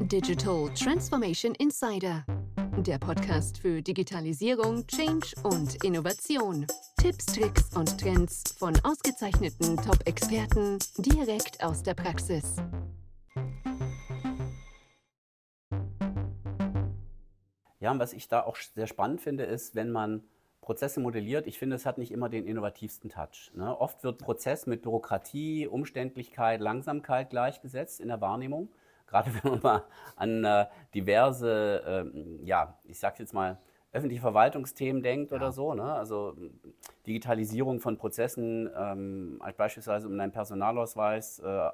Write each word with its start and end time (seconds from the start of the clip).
Digital 0.00 0.68
Transformation 0.74 1.54
Insider, 1.54 2.24
der 2.78 2.98
Podcast 2.98 3.58
für 3.58 3.80
Digitalisierung, 3.80 4.86
Change 4.86 5.28
und 5.42 5.82
Innovation. 5.84 6.66
Tipps, 6.98 7.26
Tricks 7.26 7.76
und 7.76 7.98
Trends 8.00 8.54
von 8.58 8.74
ausgezeichneten 8.84 9.76
Top-Experten 9.76 10.78
direkt 10.98 11.62
aus 11.62 11.82
der 11.82 11.94
Praxis. 11.94 12.56
Ja, 17.80 17.90
und 17.90 17.98
was 17.98 18.12
ich 18.12 18.28
da 18.28 18.42
auch 18.42 18.56
sehr 18.56 18.86
spannend 18.86 19.20
finde, 19.20 19.44
ist, 19.44 19.74
wenn 19.74 19.90
man 19.90 20.24
Prozesse 20.60 21.00
modelliert, 21.00 21.46
ich 21.46 21.58
finde, 21.58 21.76
es 21.76 21.84
hat 21.84 21.98
nicht 21.98 22.10
immer 22.10 22.30
den 22.30 22.46
innovativsten 22.46 23.10
Touch. 23.10 23.52
Ne? 23.54 23.78
Oft 23.78 24.02
wird 24.02 24.18
Prozess 24.18 24.66
mit 24.66 24.82
Bürokratie, 24.82 25.66
Umständlichkeit, 25.66 26.60
Langsamkeit 26.60 27.30
gleichgesetzt 27.30 28.00
in 28.00 28.08
der 28.08 28.20
Wahrnehmung. 28.22 28.70
Gerade 29.06 29.30
wenn 29.34 29.52
man 29.52 29.60
mal 29.62 29.84
an 30.16 30.44
äh, 30.44 30.66
diverse, 30.94 31.82
ähm, 31.86 32.40
ja, 32.44 32.78
ich 32.84 32.98
sag's 32.98 33.18
jetzt 33.18 33.34
mal, 33.34 33.58
öffentliche 33.94 34.20
Verwaltungsthemen 34.20 35.02
denkt 35.02 35.30
ja. 35.30 35.36
oder 35.36 35.52
so. 35.52 35.72
Ne? 35.74 35.84
Also 35.84 36.36
Digitalisierung 37.06 37.80
von 37.80 37.96
Prozessen, 37.96 38.68
ähm, 38.76 39.40
beispielsweise 39.56 40.08
um 40.08 40.18
einen 40.18 40.32
Personalausweis 40.32 41.38
äh, 41.38 41.68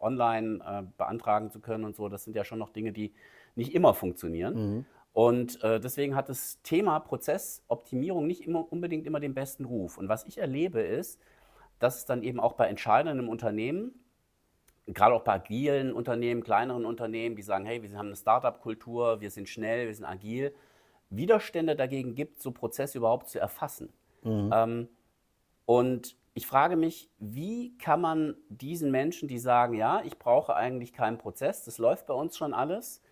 online 0.00 0.60
äh, 0.66 0.82
beantragen 0.96 1.50
zu 1.50 1.60
können 1.60 1.84
und 1.84 1.94
so, 1.94 2.08
das 2.08 2.24
sind 2.24 2.34
ja 2.34 2.44
schon 2.44 2.58
noch 2.58 2.70
Dinge, 2.70 2.92
die 2.92 3.12
nicht 3.54 3.74
immer 3.74 3.92
funktionieren. 3.92 4.54
Mhm. 4.54 4.84
Und 5.12 5.62
äh, 5.62 5.80
deswegen 5.80 6.14
hat 6.14 6.28
das 6.28 6.60
Thema 6.62 6.98
Prozessoptimierung 7.00 8.26
nicht 8.26 8.42
immer, 8.42 8.70
unbedingt 8.70 9.06
immer 9.06 9.20
den 9.20 9.34
besten 9.34 9.64
Ruf. 9.64 9.96
Und 9.98 10.08
was 10.08 10.26
ich 10.26 10.38
erlebe 10.38 10.80
ist, 10.80 11.20
dass 11.78 11.98
es 11.98 12.04
dann 12.06 12.22
eben 12.22 12.40
auch 12.40 12.54
bei 12.54 12.66
Entscheidern 12.66 13.18
im 13.18 13.28
Unternehmen, 13.28 13.94
gerade 14.86 15.14
auch 15.14 15.22
bei 15.22 15.34
agilen 15.34 15.92
Unternehmen, 15.92 16.42
kleineren 16.42 16.84
Unternehmen, 16.84 17.36
die 17.36 17.42
sagen, 17.42 17.64
hey, 17.64 17.82
wir 17.82 17.96
haben 17.98 18.06
eine 18.06 18.16
Startup-Kultur, 18.16 19.20
wir 19.20 19.30
sind 19.30 19.48
schnell, 19.48 19.86
wir 19.86 19.94
sind 19.94 20.04
agil, 20.04 20.54
Widerstände 21.10 21.76
dagegen 21.76 22.14
gibt, 22.14 22.40
so 22.40 22.52
Prozesse 22.52 22.98
überhaupt 22.98 23.28
zu 23.28 23.38
erfassen. 23.38 23.92
Mhm. 24.22 24.50
Ähm, 24.52 24.88
und 25.64 26.16
ich 26.34 26.46
frage 26.46 26.76
mich, 26.76 27.10
wie 27.18 27.76
kann 27.78 28.00
man 28.00 28.36
diesen 28.48 28.90
Menschen, 28.90 29.28
die 29.28 29.38
sagen, 29.38 29.74
ja, 29.74 30.02
ich 30.04 30.18
brauche 30.18 30.54
eigentlich 30.54 30.92
keinen 30.92 31.18
Prozess, 31.18 31.64
das 31.64 31.78
läuft 31.78 32.06
bei 32.06 32.14
uns 32.14 32.36
schon 32.36 32.54
alles, 32.54 33.02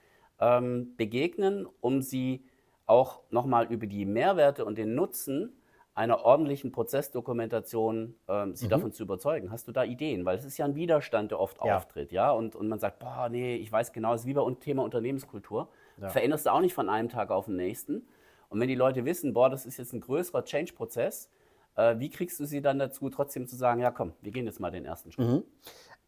ähm, 0.40 0.94
begegnen, 0.96 1.66
um 1.80 2.02
sie 2.02 2.44
auch 2.86 3.22
nochmal 3.30 3.72
über 3.72 3.86
die 3.86 4.04
Mehrwerte 4.04 4.64
und 4.64 4.76
den 4.76 4.94
Nutzen 4.94 5.56
einer 5.94 6.24
ordentlichen 6.24 6.72
Prozessdokumentation 6.72 8.16
ähm, 8.28 8.54
sie 8.54 8.66
mhm. 8.66 8.70
davon 8.70 8.92
zu 8.92 9.04
überzeugen. 9.04 9.52
Hast 9.52 9.68
du 9.68 9.72
da 9.72 9.84
Ideen? 9.84 10.24
Weil 10.24 10.36
es 10.36 10.44
ist 10.44 10.58
ja 10.58 10.64
ein 10.64 10.74
Widerstand, 10.74 11.30
der 11.30 11.38
oft 11.38 11.58
ja. 11.64 11.76
auftritt, 11.76 12.10
ja. 12.10 12.32
Und, 12.32 12.56
und 12.56 12.68
man 12.68 12.80
sagt, 12.80 12.98
boah, 12.98 13.28
nee, 13.30 13.56
ich 13.56 13.70
weiß 13.70 13.92
genau, 13.92 14.14
es 14.14 14.22
ist 14.22 14.26
wie 14.26 14.34
bei 14.34 14.54
Thema 14.60 14.82
Unternehmenskultur. 14.82 15.68
Ja. 16.00 16.08
Veränderst 16.08 16.46
du 16.46 16.52
auch 16.52 16.60
nicht 16.60 16.74
von 16.74 16.88
einem 16.88 17.08
Tag 17.08 17.30
auf 17.30 17.46
den 17.46 17.56
nächsten. 17.56 18.06
Und 18.48 18.60
wenn 18.60 18.68
die 18.68 18.74
Leute 18.74 19.04
wissen, 19.04 19.32
boah, 19.34 19.48
das 19.48 19.66
ist 19.66 19.78
jetzt 19.78 19.92
ein 19.92 20.00
größerer 20.00 20.44
Change-Prozess, 20.44 21.30
äh, 21.76 21.98
wie 21.98 22.10
kriegst 22.10 22.40
du 22.40 22.44
sie 22.44 22.60
dann 22.60 22.78
dazu, 22.78 23.08
trotzdem 23.10 23.46
zu 23.46 23.56
sagen, 23.56 23.80
ja 23.80 23.90
komm, 23.90 24.12
wir 24.20 24.32
gehen 24.32 24.46
jetzt 24.46 24.60
mal 24.60 24.70
den 24.70 24.84
ersten 24.84 25.12
Schritt? 25.12 25.28
Mhm. 25.28 25.42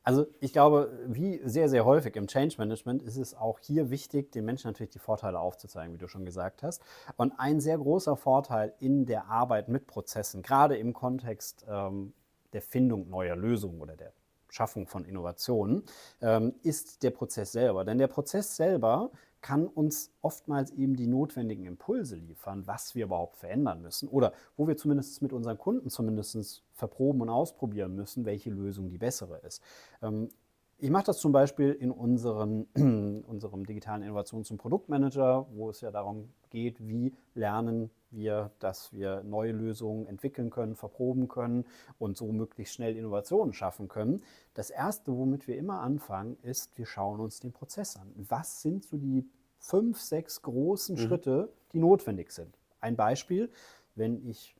Also 0.06 0.24
ich 0.38 0.52
glaube, 0.52 0.96
wie 1.08 1.40
sehr, 1.44 1.68
sehr 1.68 1.84
häufig 1.84 2.14
im 2.14 2.28
Change 2.28 2.54
Management 2.58 3.02
ist 3.02 3.16
es 3.16 3.34
auch 3.34 3.58
hier 3.58 3.90
wichtig, 3.90 4.30
den 4.30 4.44
Menschen 4.44 4.68
natürlich 4.68 4.92
die 4.92 5.00
Vorteile 5.00 5.40
aufzuzeigen, 5.40 5.92
wie 5.92 5.98
du 5.98 6.06
schon 6.06 6.24
gesagt 6.24 6.62
hast. 6.62 6.80
Und 7.16 7.32
ein 7.38 7.58
sehr 7.60 7.76
großer 7.76 8.16
Vorteil 8.16 8.72
in 8.78 9.04
der 9.04 9.27
Arbeit 9.27 9.68
mit 9.68 9.88
Prozessen, 9.88 10.42
gerade 10.42 10.77
im 10.77 10.92
Kontext 10.92 11.66
ähm, 11.68 12.12
der 12.52 12.62
Findung 12.62 13.10
neuer 13.10 13.34
Lösungen 13.34 13.80
oder 13.80 13.96
der 13.96 14.12
Schaffung 14.48 14.86
von 14.86 15.04
Innovationen, 15.04 15.82
ähm, 16.22 16.54
ist 16.62 17.02
der 17.02 17.10
Prozess 17.10 17.50
selber. 17.50 17.84
Denn 17.84 17.98
der 17.98 18.06
Prozess 18.06 18.54
selber 18.54 19.10
kann 19.47 19.69
uns 19.69 20.11
oftmals 20.22 20.72
eben 20.72 20.97
die 20.97 21.06
notwendigen 21.06 21.66
Impulse 21.66 22.16
liefern, 22.16 22.66
was 22.66 22.97
wir 22.97 23.05
überhaupt 23.05 23.36
verändern 23.36 23.80
müssen 23.80 24.08
oder 24.08 24.33
wo 24.56 24.66
wir 24.66 24.77
zumindest 24.77 25.22
mit 25.22 25.33
unseren 25.33 25.56
Kunden 25.56 25.89
zumindest 25.89 26.64
verproben 26.73 27.20
und 27.20 27.29
ausprobieren 27.29 27.95
müssen, 27.95 28.24
welche 28.24 28.51
Lösung 28.51 28.89
die 28.89 28.98
bessere 28.98 29.39
ist. 29.46 29.62
Ähm, 30.02 30.30
ich 30.79 30.90
mache 30.90 31.05
das 31.05 31.18
zum 31.18 31.30
Beispiel 31.30 31.73
in 31.73 31.92
unseren, 31.92 32.64
unserem 33.29 33.64
digitalen 33.64 34.02
Innovations- 34.02 34.51
und 34.51 34.58
Produktmanager, 34.58 35.46
wo 35.55 35.70
es 35.70 35.80
ja 35.80 35.92
darum 35.92 36.28
geht, 36.51 36.86
wie 36.86 37.14
lernen 37.34 37.90
wir, 38.11 38.51
dass 38.58 38.92
wir 38.92 39.23
neue 39.23 39.52
Lösungen 39.52 40.07
entwickeln 40.07 40.51
können, 40.51 40.74
verproben 40.74 41.28
können 41.28 41.64
und 41.98 42.17
so 42.17 42.33
möglichst 42.33 42.74
schnell 42.74 42.96
Innovationen 42.96 43.52
schaffen 43.52 43.89
können. 43.89 44.23
Das 44.55 44.70
Erste, 44.70 45.17
womit 45.17 45.46
wir 45.46 45.57
immer 45.57 45.80
anfangen, 45.80 46.36
ist, 46.42 46.77
wir 46.77 46.86
schauen 46.86 47.20
uns 47.20 47.40
den 47.40 47.52
Prozess 47.52 47.96
an. 47.96 48.13
Was 48.17 48.63
sind 48.63 48.84
so 48.84 48.96
die 48.96 49.24
fünf, 49.66 50.00
sechs 50.00 50.42
großen 50.42 50.96
mhm. 50.96 51.00
Schritte, 51.00 51.52
die 51.72 51.78
notwendig 51.78 52.30
sind? 52.32 52.56
Ein 52.80 52.96
Beispiel, 52.96 53.50
wenn 53.94 54.27
ich 54.28 54.56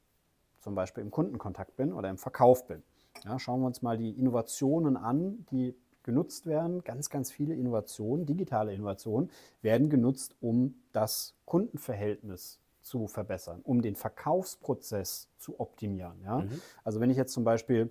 zum 0.61 0.75
Beispiel 0.75 1.03
im 1.03 1.11
Kundenkontakt 1.11 1.77
bin 1.77 1.93
oder 1.93 2.11
im 2.11 2.19
Verkauf 2.19 2.67
bin. 2.67 2.83
Ja, 3.25 3.39
schauen 3.39 3.61
wir 3.61 3.67
uns 3.67 3.83
mal 3.83 3.97
die 3.97 4.11
Innovationen 4.11 4.97
an, 4.97 5.47
die 5.51 5.75
genutzt 6.03 6.47
werden. 6.47 6.83
Ganz, 6.83 7.09
ganz 7.11 7.31
viele 7.31 7.55
Innovationen, 7.55 8.27
digitale 8.27 8.75
Innovationen, 8.75 9.31
werden 9.63 9.91
genutzt, 9.91 10.35
um 10.41 10.75
das 10.93 11.35
Kundenverhältnis 11.45 12.59
zu 12.83 13.07
verbessern, 13.07 13.61
um 13.65 13.83
den 13.83 13.97
Verkaufsprozess 13.97 15.29
zu 15.39 15.59
optimieren. 15.61 16.21
Ja? 16.25 16.41
Mhm. 16.41 16.61
Also 16.85 17.01
wenn 17.01 17.11
ich 17.11 17.17
jetzt 17.17 17.33
zum 17.33 17.45
Beispiel 17.45 17.91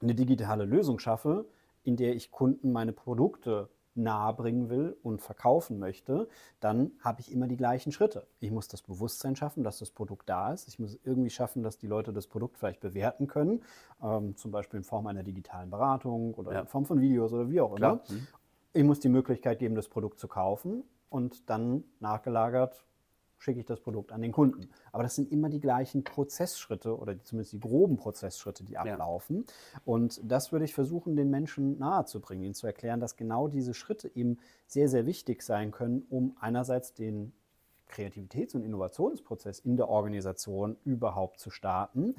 eine 0.00 0.14
digitale 0.14 0.64
Lösung 0.64 0.98
schaffe, 0.98 1.46
in 1.82 1.96
der 1.96 2.14
ich 2.14 2.30
Kunden 2.30 2.72
meine 2.72 2.92
Produkte 2.92 3.68
nahebringen 3.96 4.68
will 4.68 4.96
und 5.02 5.22
verkaufen 5.22 5.78
möchte, 5.78 6.28
dann 6.60 6.92
habe 7.00 7.20
ich 7.20 7.32
immer 7.32 7.46
die 7.48 7.56
gleichen 7.56 7.92
Schritte. 7.92 8.26
Ich 8.40 8.50
muss 8.50 8.68
das 8.68 8.82
Bewusstsein 8.82 9.36
schaffen, 9.36 9.64
dass 9.64 9.78
das 9.78 9.90
Produkt 9.90 10.28
da 10.28 10.52
ist. 10.52 10.68
Ich 10.68 10.78
muss 10.78 10.98
irgendwie 11.04 11.30
schaffen, 11.30 11.62
dass 11.62 11.78
die 11.78 11.86
Leute 11.86 12.12
das 12.12 12.26
Produkt 12.26 12.58
vielleicht 12.58 12.80
bewerten 12.80 13.26
können, 13.26 13.62
ähm, 14.02 14.36
zum 14.36 14.50
Beispiel 14.50 14.78
in 14.78 14.84
Form 14.84 15.06
einer 15.06 15.22
digitalen 15.22 15.70
Beratung 15.70 16.34
oder 16.34 16.52
ja. 16.52 16.60
in 16.60 16.66
Form 16.66 16.84
von 16.84 17.00
Videos 17.00 17.32
oder 17.32 17.48
wie 17.48 17.60
auch 17.60 17.74
Klar. 17.74 18.02
immer. 18.08 18.18
Mhm. 18.18 18.26
Ich 18.72 18.84
muss 18.84 19.00
die 19.00 19.08
Möglichkeit 19.08 19.58
geben, 19.58 19.74
das 19.74 19.88
Produkt 19.88 20.18
zu 20.18 20.28
kaufen 20.28 20.84
und 21.08 21.48
dann 21.48 21.84
nachgelagert 22.00 22.84
schicke 23.38 23.60
ich 23.60 23.66
das 23.66 23.80
Produkt 23.80 24.12
an 24.12 24.22
den 24.22 24.32
Kunden. 24.32 24.68
Aber 24.92 25.02
das 25.02 25.14
sind 25.14 25.30
immer 25.30 25.48
die 25.48 25.60
gleichen 25.60 26.04
Prozessschritte 26.04 26.96
oder 26.96 27.22
zumindest 27.22 27.52
die 27.52 27.60
groben 27.60 27.96
Prozessschritte, 27.96 28.64
die 28.64 28.78
ablaufen. 28.78 29.44
Ja. 29.46 29.80
Und 29.84 30.20
das 30.24 30.52
würde 30.52 30.64
ich 30.64 30.74
versuchen, 30.74 31.16
den 31.16 31.30
Menschen 31.30 31.78
nahezubringen, 31.78 32.44
ihnen 32.44 32.54
zu 32.54 32.66
erklären, 32.66 33.00
dass 33.00 33.16
genau 33.16 33.48
diese 33.48 33.74
Schritte 33.74 34.10
eben 34.14 34.38
sehr, 34.66 34.88
sehr 34.88 35.06
wichtig 35.06 35.42
sein 35.42 35.70
können, 35.70 36.06
um 36.08 36.36
einerseits 36.40 36.94
den 36.94 37.32
Kreativitäts- 37.88 38.56
und 38.56 38.64
Innovationsprozess 38.64 39.60
in 39.60 39.76
der 39.76 39.88
Organisation 39.88 40.76
überhaupt 40.84 41.38
zu 41.38 41.50
starten 41.50 42.16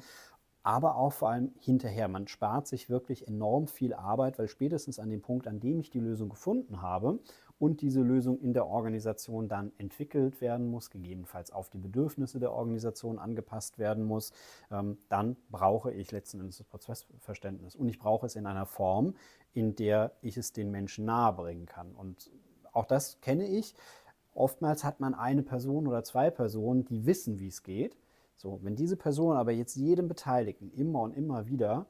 aber 0.68 0.96
auch 0.96 1.14
vor 1.14 1.30
allem 1.30 1.52
hinterher. 1.60 2.08
Man 2.08 2.28
spart 2.28 2.66
sich 2.66 2.90
wirklich 2.90 3.26
enorm 3.26 3.68
viel 3.68 3.94
Arbeit, 3.94 4.38
weil 4.38 4.48
spätestens 4.48 4.98
an 4.98 5.08
dem 5.08 5.22
Punkt, 5.22 5.46
an 5.46 5.60
dem 5.60 5.80
ich 5.80 5.88
die 5.88 5.98
Lösung 5.98 6.28
gefunden 6.28 6.82
habe 6.82 7.20
und 7.58 7.80
diese 7.80 8.02
Lösung 8.02 8.38
in 8.38 8.52
der 8.52 8.66
Organisation 8.66 9.48
dann 9.48 9.72
entwickelt 9.78 10.40
werden 10.40 10.70
muss, 10.70 10.90
gegebenenfalls 10.90 11.50
auf 11.50 11.70
die 11.70 11.78
Bedürfnisse 11.78 12.38
der 12.38 12.52
Organisation 12.52 13.18
angepasst 13.18 13.78
werden 13.78 14.04
muss, 14.04 14.32
ähm, 14.70 14.98
dann 15.08 15.36
brauche 15.50 15.92
ich 15.92 16.12
letzten 16.12 16.40
Endes 16.40 16.58
das 16.58 16.66
Prozessverständnis. 16.66 17.74
Und 17.74 17.88
ich 17.88 17.98
brauche 17.98 18.26
es 18.26 18.36
in 18.36 18.46
einer 18.46 18.66
Form, 18.66 19.14
in 19.52 19.74
der 19.74 20.12
ich 20.22 20.36
es 20.36 20.52
den 20.52 20.70
Menschen 20.70 21.04
nahebringen 21.04 21.66
kann. 21.66 21.94
Und 21.94 22.30
auch 22.72 22.84
das 22.84 23.20
kenne 23.20 23.46
ich. 23.46 23.74
Oftmals 24.34 24.84
hat 24.84 25.00
man 25.00 25.14
eine 25.14 25.42
Person 25.42 25.88
oder 25.88 26.04
zwei 26.04 26.30
Personen, 26.30 26.84
die 26.84 27.06
wissen, 27.06 27.40
wie 27.40 27.48
es 27.48 27.64
geht. 27.64 27.96
So, 28.36 28.60
wenn 28.62 28.76
diese 28.76 28.96
Person 28.96 29.36
aber 29.36 29.50
jetzt 29.50 29.74
jedem 29.74 30.06
Beteiligten 30.06 30.70
immer 30.70 31.02
und 31.02 31.12
immer 31.12 31.46
wieder 31.48 31.86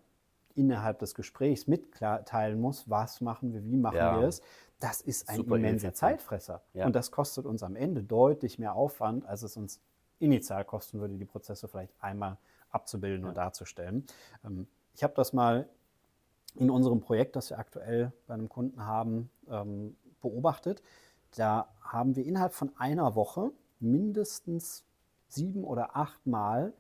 innerhalb 0.59 0.99
des 0.99 1.15
Gesprächs 1.15 1.67
mitteilen 1.67 2.61
muss, 2.61 2.91
was 2.91 3.21
machen 3.21 3.53
wir, 3.53 3.65
wie 3.65 3.77
machen 3.77 3.97
ja. 3.97 4.21
wir 4.21 4.27
es, 4.27 4.43
das 4.81 5.01
ist 5.01 5.29
ein 5.29 5.37
Super 5.37 5.57
immenser 5.57 5.95
Zeitfresser. 5.95 6.63
Ja. 6.75 6.87
Und 6.87 6.95
das 6.95 7.11
kostet 7.11 7.47
uns 7.47 7.63
am 7.63 7.77
Ende 7.77 8.03
deutlich 8.03 8.59
mehr 8.59 8.75
Aufwand, 8.75 9.27
als 9.27 9.43
es 9.43 9.57
uns 9.57 9.81
initial 10.19 10.65
kosten 10.65 11.01
würde, 11.01 11.17
die 11.17 11.25
Prozesse 11.25 11.69
vielleicht 11.69 11.93
einmal 12.01 12.37
abzubilden 12.71 13.23
ja. 13.23 13.29
und 13.29 13.37
darzustellen. 13.37 14.05
Ähm, 14.45 14.67
ich 14.95 15.03
habe 15.03 15.15
das 15.15 15.33
mal 15.33 15.69
in 16.55 16.71
unserem 16.71 17.01
Projekt, 17.01 17.37
das 17.37 17.51
wir 17.51 17.59
aktuell 17.59 18.13
bei 18.27 18.35
einem 18.35 18.49
Kunden 18.49 18.85
haben, 18.85 19.31
ähm, 19.49 19.97
beobachtet. 20.21 20.83
Da 21.37 21.69
haben 21.81 22.17
wir 22.17 22.25
innerhalb 22.25 22.53
von 22.53 22.73
einer 22.79 23.15
Woche 23.15 23.53
mindestens 23.81 24.85
sieben 25.29 25.65
oder 25.65 25.97
acht 25.97 26.27
Mal 26.27 26.73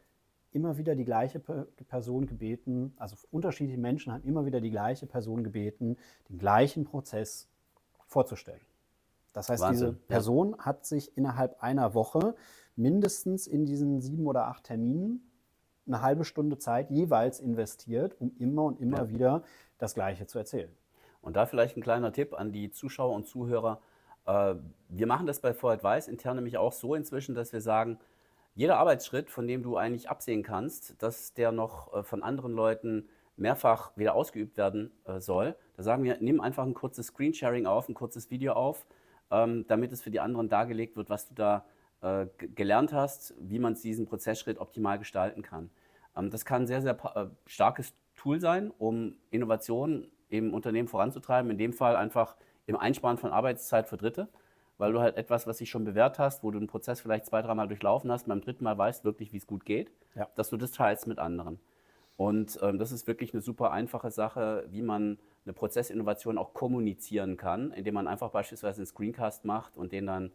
immer 0.58 0.76
wieder 0.76 0.96
die 0.96 1.04
gleiche 1.04 1.38
Person 1.38 2.26
gebeten, 2.26 2.92
also 2.96 3.16
unterschiedliche 3.30 3.78
Menschen 3.78 4.12
haben 4.12 4.24
immer 4.24 4.44
wieder 4.44 4.60
die 4.60 4.70
gleiche 4.70 5.06
Person 5.06 5.44
gebeten, 5.44 5.96
den 6.28 6.38
gleichen 6.38 6.84
Prozess 6.84 7.48
vorzustellen. 8.08 8.60
Das 9.32 9.48
heißt, 9.48 9.62
Wahnsinn. 9.62 9.86
diese 9.90 9.98
Person 10.08 10.56
ja. 10.58 10.64
hat 10.64 10.84
sich 10.84 11.16
innerhalb 11.16 11.62
einer 11.62 11.94
Woche 11.94 12.34
mindestens 12.74 13.46
in 13.46 13.66
diesen 13.66 14.00
sieben 14.00 14.26
oder 14.26 14.46
acht 14.48 14.64
Terminen 14.64 15.22
eine 15.86 16.02
halbe 16.02 16.24
Stunde 16.24 16.58
Zeit 16.58 16.90
jeweils 16.90 17.38
investiert, 17.38 18.16
um 18.20 18.32
immer 18.38 18.64
und 18.64 18.80
immer 18.80 18.98
ja. 18.98 19.08
wieder 19.08 19.42
das 19.78 19.94
Gleiche 19.94 20.26
zu 20.26 20.38
erzählen. 20.38 20.70
Und 21.22 21.36
da 21.36 21.46
vielleicht 21.46 21.76
ein 21.76 21.82
kleiner 21.82 22.12
Tipp 22.12 22.34
an 22.34 22.50
die 22.52 22.70
Zuschauer 22.72 23.14
und 23.14 23.28
Zuhörer. 23.28 23.80
Äh, 24.26 24.56
wir 24.88 25.06
machen 25.06 25.26
das 25.26 25.40
bei 25.40 25.54
For 25.54 25.70
Advice 25.70 26.08
intern 26.08 26.36
nämlich 26.36 26.58
auch 26.58 26.72
so 26.72 26.96
inzwischen, 26.96 27.34
dass 27.34 27.52
wir 27.52 27.60
sagen, 27.60 27.98
jeder 28.58 28.78
Arbeitsschritt, 28.78 29.30
von 29.30 29.46
dem 29.46 29.62
du 29.62 29.76
eigentlich 29.76 30.10
absehen 30.10 30.42
kannst, 30.42 31.00
dass 31.00 31.32
der 31.32 31.52
noch 31.52 31.94
äh, 31.94 32.02
von 32.02 32.24
anderen 32.24 32.52
Leuten 32.52 33.08
mehrfach 33.36 33.96
wieder 33.96 34.16
ausgeübt 34.16 34.56
werden 34.56 34.90
äh, 35.04 35.20
soll, 35.20 35.54
da 35.76 35.84
sagen 35.84 36.02
wir, 36.02 36.16
nimm 36.18 36.40
einfach 36.40 36.64
ein 36.64 36.74
kurzes 36.74 37.06
Screensharing 37.06 37.66
auf, 37.66 37.88
ein 37.88 37.94
kurzes 37.94 38.32
Video 38.32 38.54
auf, 38.54 38.84
ähm, 39.30 39.64
damit 39.68 39.92
es 39.92 40.02
für 40.02 40.10
die 40.10 40.18
anderen 40.18 40.48
dargelegt 40.48 40.96
wird, 40.96 41.08
was 41.08 41.28
du 41.28 41.34
da 41.34 41.66
äh, 42.00 42.26
gelernt 42.56 42.92
hast, 42.92 43.32
wie 43.38 43.60
man 43.60 43.74
diesen 43.74 44.06
Prozessschritt 44.06 44.58
optimal 44.58 44.98
gestalten 44.98 45.42
kann. 45.42 45.70
Ähm, 46.16 46.30
das 46.30 46.44
kann 46.44 46.62
ein 46.62 46.66
sehr, 46.66 46.82
sehr 46.82 47.30
starkes 47.46 47.94
Tool 48.16 48.40
sein, 48.40 48.72
um 48.76 49.14
Innovationen 49.30 50.10
im 50.30 50.52
Unternehmen 50.52 50.88
voranzutreiben. 50.88 51.48
In 51.52 51.58
dem 51.58 51.72
Fall 51.72 51.94
einfach 51.94 52.34
im 52.66 52.74
Einsparen 52.74 53.18
von 53.18 53.30
Arbeitszeit 53.30 53.88
für 53.88 53.98
Dritte, 53.98 54.28
weil 54.78 54.92
du 54.92 55.00
halt 55.00 55.16
etwas, 55.16 55.46
was 55.46 55.58
sich 55.58 55.68
schon 55.68 55.84
bewährt 55.84 56.18
hast, 56.18 56.42
wo 56.42 56.50
du 56.50 56.58
einen 56.58 56.68
Prozess 56.68 57.00
vielleicht 57.00 57.26
zwei, 57.26 57.42
dreimal 57.42 57.68
durchlaufen 57.68 58.10
hast, 58.10 58.26
beim 58.26 58.40
dritten 58.40 58.64
Mal 58.64 58.78
weißt 58.78 59.04
wirklich, 59.04 59.32
wie 59.32 59.36
es 59.36 59.46
gut 59.46 59.64
geht, 59.64 59.90
ja. 60.14 60.28
dass 60.36 60.50
du 60.50 60.56
das 60.56 60.70
teilst 60.70 61.06
mit 61.06 61.18
anderen. 61.18 61.58
Und 62.16 62.58
ähm, 62.62 62.78
das 62.78 62.90
ist 62.90 63.06
wirklich 63.06 63.32
eine 63.32 63.42
super 63.42 63.70
einfache 63.70 64.10
Sache, 64.10 64.64
wie 64.70 64.82
man 64.82 65.18
eine 65.44 65.52
Prozessinnovation 65.52 66.38
auch 66.38 66.52
kommunizieren 66.52 67.36
kann, 67.36 67.72
indem 67.72 67.94
man 67.94 68.08
einfach 68.08 68.30
beispielsweise 68.30 68.78
einen 68.78 68.86
Screencast 68.86 69.44
macht 69.44 69.76
und 69.76 69.92
den 69.92 70.06
dann 70.06 70.32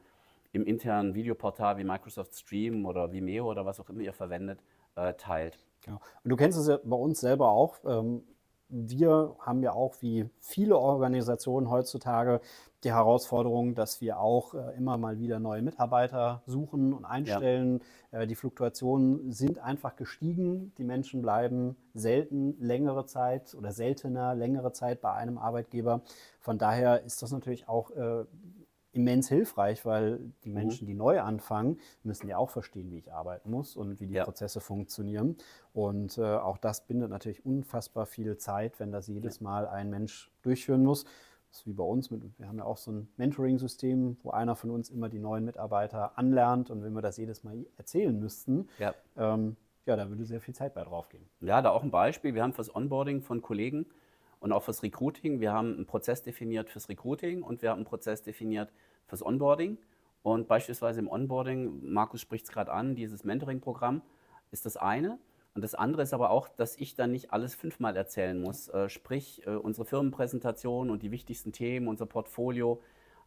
im 0.54 0.66
internen 0.66 1.14
Videoportal 1.14 1.78
wie 1.78 1.84
Microsoft 1.84 2.36
Stream 2.36 2.86
oder 2.86 3.12
Vimeo 3.12 3.50
oder 3.50 3.66
was 3.66 3.80
auch 3.80 3.90
immer 3.90 4.02
ihr 4.02 4.14
verwendet, 4.14 4.60
äh, 4.96 5.14
teilt. 5.16 5.60
Genau. 5.84 6.00
Und 6.24 6.30
du 6.30 6.36
kennst 6.36 6.58
es 6.58 6.68
ja 6.68 6.80
bei 6.84 6.96
uns 6.96 7.20
selber 7.20 7.50
auch. 7.50 7.80
Ähm, 7.86 8.24
wir 8.74 9.36
haben 9.40 9.62
ja 9.62 9.74
auch 9.74 9.96
wie 10.02 10.28
viele 10.40 10.78
Organisationen 10.78 11.70
heutzutage 11.70 12.42
die 12.84 12.92
Herausforderung, 12.92 13.76
dass 13.76 14.02
wir 14.02 14.20
auch 14.20 14.56
äh, 14.56 14.76
immer 14.76 14.98
mal 14.98 15.20
wieder 15.20 15.40
neue 15.40 15.62
Mitarbeiter 15.62 16.42
suchen 16.48 16.92
und 16.92 17.06
einstellen. 17.06 17.82
Ja. 18.12 18.22
Äh, 18.22 18.28
die 18.28 18.36
Fluktuationen 18.36 19.32
sind 19.32 19.60
einfach 19.60 19.96
gestiegen. 19.96 20.74
Die 20.78 20.84
Menschen 20.84 21.22
bleiben 21.22 21.78
selten 21.94 22.58
längere 22.60 23.06
Zeit 23.06 23.54
oder 23.56 23.72
seltener 23.72 24.36
längere 24.36 24.74
Zeit 24.74 25.02
bei 25.02 25.14
einem 25.14 25.38
Arbeitgeber. 25.38 26.02
Von 26.40 26.58
daher 26.58 27.04
ist 27.04 27.22
das 27.22 27.32
natürlich 27.32 27.70
auch 27.70 27.92
äh, 27.92 28.26
immens 28.94 29.28
hilfreich, 29.28 29.86
weil 29.86 30.20
die 30.44 30.50
mhm. 30.50 30.56
Menschen, 30.56 30.88
die 30.88 30.94
neu 30.94 31.20
anfangen, 31.20 31.80
müssen 32.04 32.28
ja 32.28 32.38
auch 32.38 32.50
verstehen, 32.50 32.92
wie 32.92 33.00
ich 33.00 33.12
arbeiten 33.12 33.52
muss 33.52 33.76
und 33.76 34.00
wie 34.00 34.08
die 34.08 34.14
ja. 34.14 34.24
Prozesse 34.24 34.62
funktionieren. 34.62 35.36
Und 35.74 36.18
äh, 36.18 36.22
auch 36.22 36.58
das 36.58 36.86
bindet 36.86 37.10
natürlich 37.10 37.46
unfassbar 37.46 38.06
viel 38.06 38.38
Zeit, 38.38 38.80
wenn 38.80 38.92
das 38.92 39.08
jedes 39.08 39.42
Mal 39.42 39.68
ein 39.68 39.90
Mensch 39.90 40.32
durchführen 40.44 40.84
muss. 40.84 41.06
Das 41.50 41.60
ist 41.60 41.68
wie 41.68 41.74
bei 41.74 41.84
uns. 41.84 42.10
Mit, 42.12 42.24
wir 42.38 42.48
haben 42.48 42.58
ja 42.58 42.66
auch 42.66 42.78
so 42.78 42.92
ein 42.92 43.08
Mentoring-System, 43.18 44.18
wo 44.24 44.32
einer 44.32 44.56
von 44.56 44.72
uns 44.72 44.90
immer 44.90 45.10
die 45.10 45.20
neuen 45.20 45.46
Mitarbeiter 45.46 46.18
anlernt. 46.18 46.70
Und 46.70 46.84
wenn 46.84 46.94
wir 46.94 47.02
das 47.02 47.18
jedes 47.18 47.44
Mal 47.44 47.66
erzählen 47.78 48.18
müssten, 48.18 48.70
ja, 48.80 48.94
ähm, 49.18 49.56
ja 49.86 49.96
da 49.96 50.10
würde 50.10 50.26
sehr 50.26 50.42
viel 50.42 50.54
Zeit 50.54 50.74
bei 50.74 50.84
draufgehen. 50.84 51.26
Ja, 51.42 51.62
da 51.62 51.72
auch 51.72 51.84
ein 51.84 51.92
Beispiel. 51.92 52.34
Wir 52.34 52.44
haben 52.44 52.54
fürs 52.54 52.76
Onboarding 52.76 53.22
von 53.22 53.42
Kollegen 53.42 53.88
und 54.44 54.52
auch 54.52 54.62
fürs 54.62 54.84
Recruiting. 54.84 55.40
Wir 55.40 55.54
haben 55.54 55.74
einen 55.74 55.86
Prozess 55.86 56.22
definiert 56.22 56.70
fürs 56.70 56.90
Recruiting 56.90 57.44
und 57.44 57.62
wir 57.62 57.70
haben 57.70 57.78
einen 57.78 57.86
Prozess 57.86 58.24
definiert 58.24 58.74
fürs 59.08 59.26
Onboarding. 59.26 59.78
Und 60.22 60.50
beispielsweise 60.50 61.00
im 61.00 61.08
Onboarding, 61.08 61.94
Markus 61.94 62.20
spricht 62.20 62.46
es 62.46 62.52
gerade 62.52 62.72
an, 62.74 62.94
dieses 62.94 63.24
Mentoring-Programm 63.24 64.02
ist 64.52 64.66
das 64.66 64.76
eine. 64.76 65.18
Und 65.56 65.64
das 65.64 65.76
andere 65.76 66.02
ist 66.02 66.14
aber 66.14 66.30
auch, 66.30 66.50
dass 66.50 66.76
ich 66.76 66.94
dann 66.96 67.12
nicht 67.12 67.32
alles 67.32 67.56
fünfmal 67.56 67.96
erzählen 67.96 68.40
muss. 68.40 68.68
Äh, 68.68 68.90
sprich, 68.90 69.48
äh, 69.48 69.52
unsere 69.52 69.86
Firmenpräsentation 69.86 70.90
und 70.90 71.04
die 71.04 71.12
wichtigsten 71.12 71.54
Themen, 71.54 71.88
unser 71.88 72.06
Portfolio, 72.06 72.82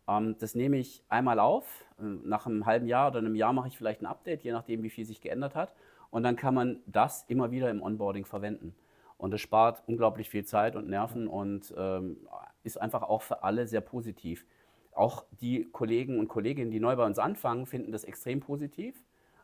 ähm, 0.07 0.37
das 0.39 0.55
nehme 0.55 0.77
ich 0.77 1.03
einmal 1.09 1.39
auf. 1.39 1.87
Äh, 1.99 2.03
nach 2.03 2.45
einem 2.45 2.67
halben 2.67 2.89
Jahr 2.89 3.09
oder 3.09 3.21
einem 3.21 3.37
Jahr 3.37 3.55
mache 3.55 3.69
ich 3.69 3.79
vielleicht 3.79 4.03
ein 4.03 4.07
Update, 4.07 4.43
je 4.43 4.53
nachdem, 4.53 4.83
wie 4.83 4.91
viel 4.91 5.07
sich 5.07 5.23
geändert 5.23 5.55
hat. 5.55 5.73
Und 6.11 6.25
dann 6.25 6.37
kann 6.37 6.53
man 6.53 6.83
das 6.85 7.25
immer 7.29 7.51
wieder 7.51 7.71
im 7.71 7.83
Onboarding 7.83 8.27
verwenden. 8.27 8.75
Und 9.19 9.33
es 9.33 9.41
spart 9.41 9.83
unglaublich 9.87 10.29
viel 10.29 10.45
Zeit 10.45 10.77
und 10.77 10.89
Nerven 10.89 11.27
und 11.27 11.73
ähm, 11.77 12.19
ist 12.63 12.81
einfach 12.81 13.03
auch 13.03 13.23
für 13.23 13.43
alle 13.43 13.67
sehr 13.67 13.81
positiv. 13.81 14.45
Auch 14.93 15.25
die 15.41 15.69
Kollegen 15.73 16.19
und 16.19 16.29
Kolleginnen, 16.29 16.71
die 16.71 16.81
neu 16.81 16.97
bei 16.97 17.07
uns 17.07 17.19
anfangen, 17.19 17.67
finden 17.67 17.93
das 17.93 18.05
extrem 18.05 18.41
positiv. 18.41 19.03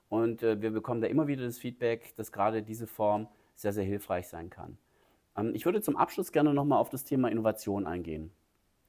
Und 0.09 0.43
äh, 0.43 0.61
wir 0.61 0.71
bekommen 0.73 1.01
da 1.01 1.07
immer 1.07 1.27
wieder 1.27 1.45
das 1.45 1.59
Feedback, 1.59 2.15
dass 2.17 2.33
gerade 2.33 2.63
diese 2.63 2.87
Form 2.87 3.29
sehr, 3.55 3.73
sehr 3.73 3.85
hilfreich 3.85 4.29
sein 4.29 4.51
kann. 4.51 4.77
Ähm, 5.37 5.55
ich 5.55 5.65
würde 5.65 5.81
zum 5.81 5.97
Abschluss 5.97 6.33
gerne 6.33 6.53
nochmal 6.53 6.79
auf 6.79 6.91
das 6.91 7.05
Thema 7.05 7.31
Innovation 7.31 7.87
eingehen. 7.87 8.31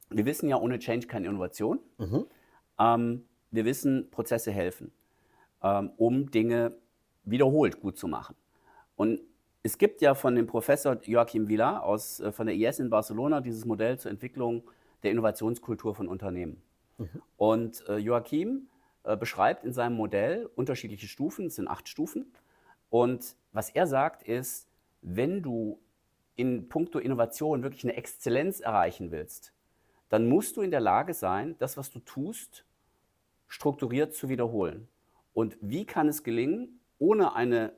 Wir 0.10 0.26
wissen 0.26 0.50
ja, 0.50 0.58
ohne 0.58 0.80
Change 0.80 1.08
keine 1.08 1.28
Innovation. 1.28 1.80
Mhm. 1.98 2.26
Ähm, 2.80 3.26
wir 3.52 3.66
wissen, 3.66 4.10
Prozesse 4.12 4.52
helfen, 4.52 4.92
ähm, 5.62 5.92
um 5.98 6.32
Dinge 6.32 6.76
wiederholt 7.24 7.80
gut 7.80 7.98
zu 7.98 8.08
machen. 8.08 8.36
Und 8.96 9.22
es 9.64 9.78
gibt 9.78 10.02
ja 10.02 10.14
von 10.14 10.36
dem 10.36 10.46
Professor 10.46 10.98
Joachim 11.04 11.48
Villar 11.48 11.84
aus, 11.84 12.20
äh, 12.20 12.32
von 12.32 12.48
der 12.48 12.56
IS 12.56 12.80
in 12.80 12.90
Barcelona 12.90 13.42
dieses 13.42 13.66
Modell 13.66 13.98
zur 13.98 14.12
Entwicklung 14.12 14.64
der 15.02 15.12
Innovationskultur 15.12 15.96
von 15.96 16.08
Unternehmen. 16.08 16.62
Mhm. 16.98 17.22
Und 17.38 17.88
äh, 17.88 17.98
Joachim 17.98 18.68
äh, 19.04 19.16
beschreibt 19.16 19.64
in 19.64 19.74
seinem 19.74 19.96
Modell 19.96 20.50
unterschiedliche 20.56 21.08
Stufen, 21.08 21.48
es 21.48 21.56
sind 21.56 21.70
acht 21.70 21.88
Stufen. 21.88 22.34
Und 22.90 23.36
was 23.54 23.70
er 23.70 23.88
sagt 23.88 24.24
ist, 24.24 24.68
wenn 25.02 25.42
du 25.42 25.80
in 26.36 26.68
puncto 26.68 27.00
Innovation 27.00 27.64
wirklich 27.64 27.84
eine 27.84 27.96
Exzellenz 27.96 28.60
erreichen 28.60 29.12
willst, 29.12 29.54
dann 30.10 30.28
musst 30.28 30.58
du 30.58 30.62
in 30.62 30.72
der 30.72 30.80
Lage 30.80 31.14
sein, 31.14 31.56
das, 31.60 31.78
was 31.78 31.90
du 31.90 32.00
tust, 32.00 32.66
strukturiert 33.48 34.14
zu 34.14 34.30
wiederholen. 34.30 34.88
Und 35.34 35.58
wie 35.62 35.86
kann 35.86 36.08
es 36.08 36.24
gelingen, 36.24 36.80
ohne 37.00 37.36
eine 37.36 37.74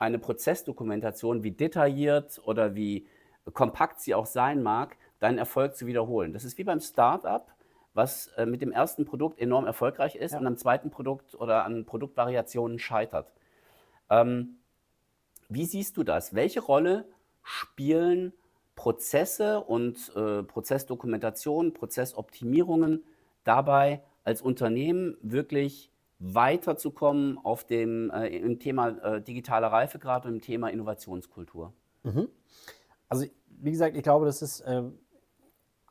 eine 0.00 0.18
Prozessdokumentation, 0.18 1.44
wie 1.44 1.52
detailliert 1.52 2.40
oder 2.44 2.74
wie 2.74 3.06
kompakt 3.52 4.00
sie 4.00 4.14
auch 4.14 4.26
sein 4.26 4.62
mag, 4.62 4.96
deinen 5.20 5.38
Erfolg 5.38 5.76
zu 5.76 5.86
wiederholen. 5.86 6.32
Das 6.32 6.44
ist 6.44 6.58
wie 6.58 6.64
beim 6.64 6.80
Startup, 6.80 7.46
was 7.94 8.28
äh, 8.36 8.46
mit 8.46 8.62
dem 8.62 8.72
ersten 8.72 9.04
Produkt 9.04 9.38
enorm 9.38 9.66
erfolgreich 9.66 10.16
ist 10.16 10.32
ja. 10.32 10.38
und 10.38 10.46
am 10.46 10.56
zweiten 10.56 10.90
Produkt 10.90 11.34
oder 11.34 11.64
an 11.64 11.84
Produktvariationen 11.84 12.78
scheitert. 12.78 13.30
Ähm, 14.08 14.56
wie 15.48 15.66
siehst 15.66 15.96
du 15.96 16.02
das? 16.02 16.34
Welche 16.34 16.60
Rolle 16.60 17.04
spielen 17.42 18.32
Prozesse 18.76 19.60
und 19.60 20.12
äh, 20.16 20.42
Prozessdokumentation, 20.42 21.74
Prozessoptimierungen 21.74 23.04
dabei, 23.44 24.02
als 24.24 24.40
Unternehmen 24.40 25.18
wirklich 25.20 25.90
weiterzukommen 26.20 27.38
auf 27.38 27.64
dem 27.64 28.10
äh, 28.10 28.28
im 28.28 28.58
Thema 28.60 28.88
äh, 28.88 29.22
digitaler 29.22 29.68
Reifegrad 29.68 30.26
und 30.26 30.34
im 30.34 30.40
Thema 30.40 30.68
Innovationskultur? 30.68 31.72
Mhm. 32.04 32.28
Also 33.08 33.26
wie 33.48 33.70
gesagt, 33.70 33.96
ich 33.96 34.02
glaube, 34.02 34.26
das 34.26 34.42
ist 34.42 34.60
äh, 34.60 34.82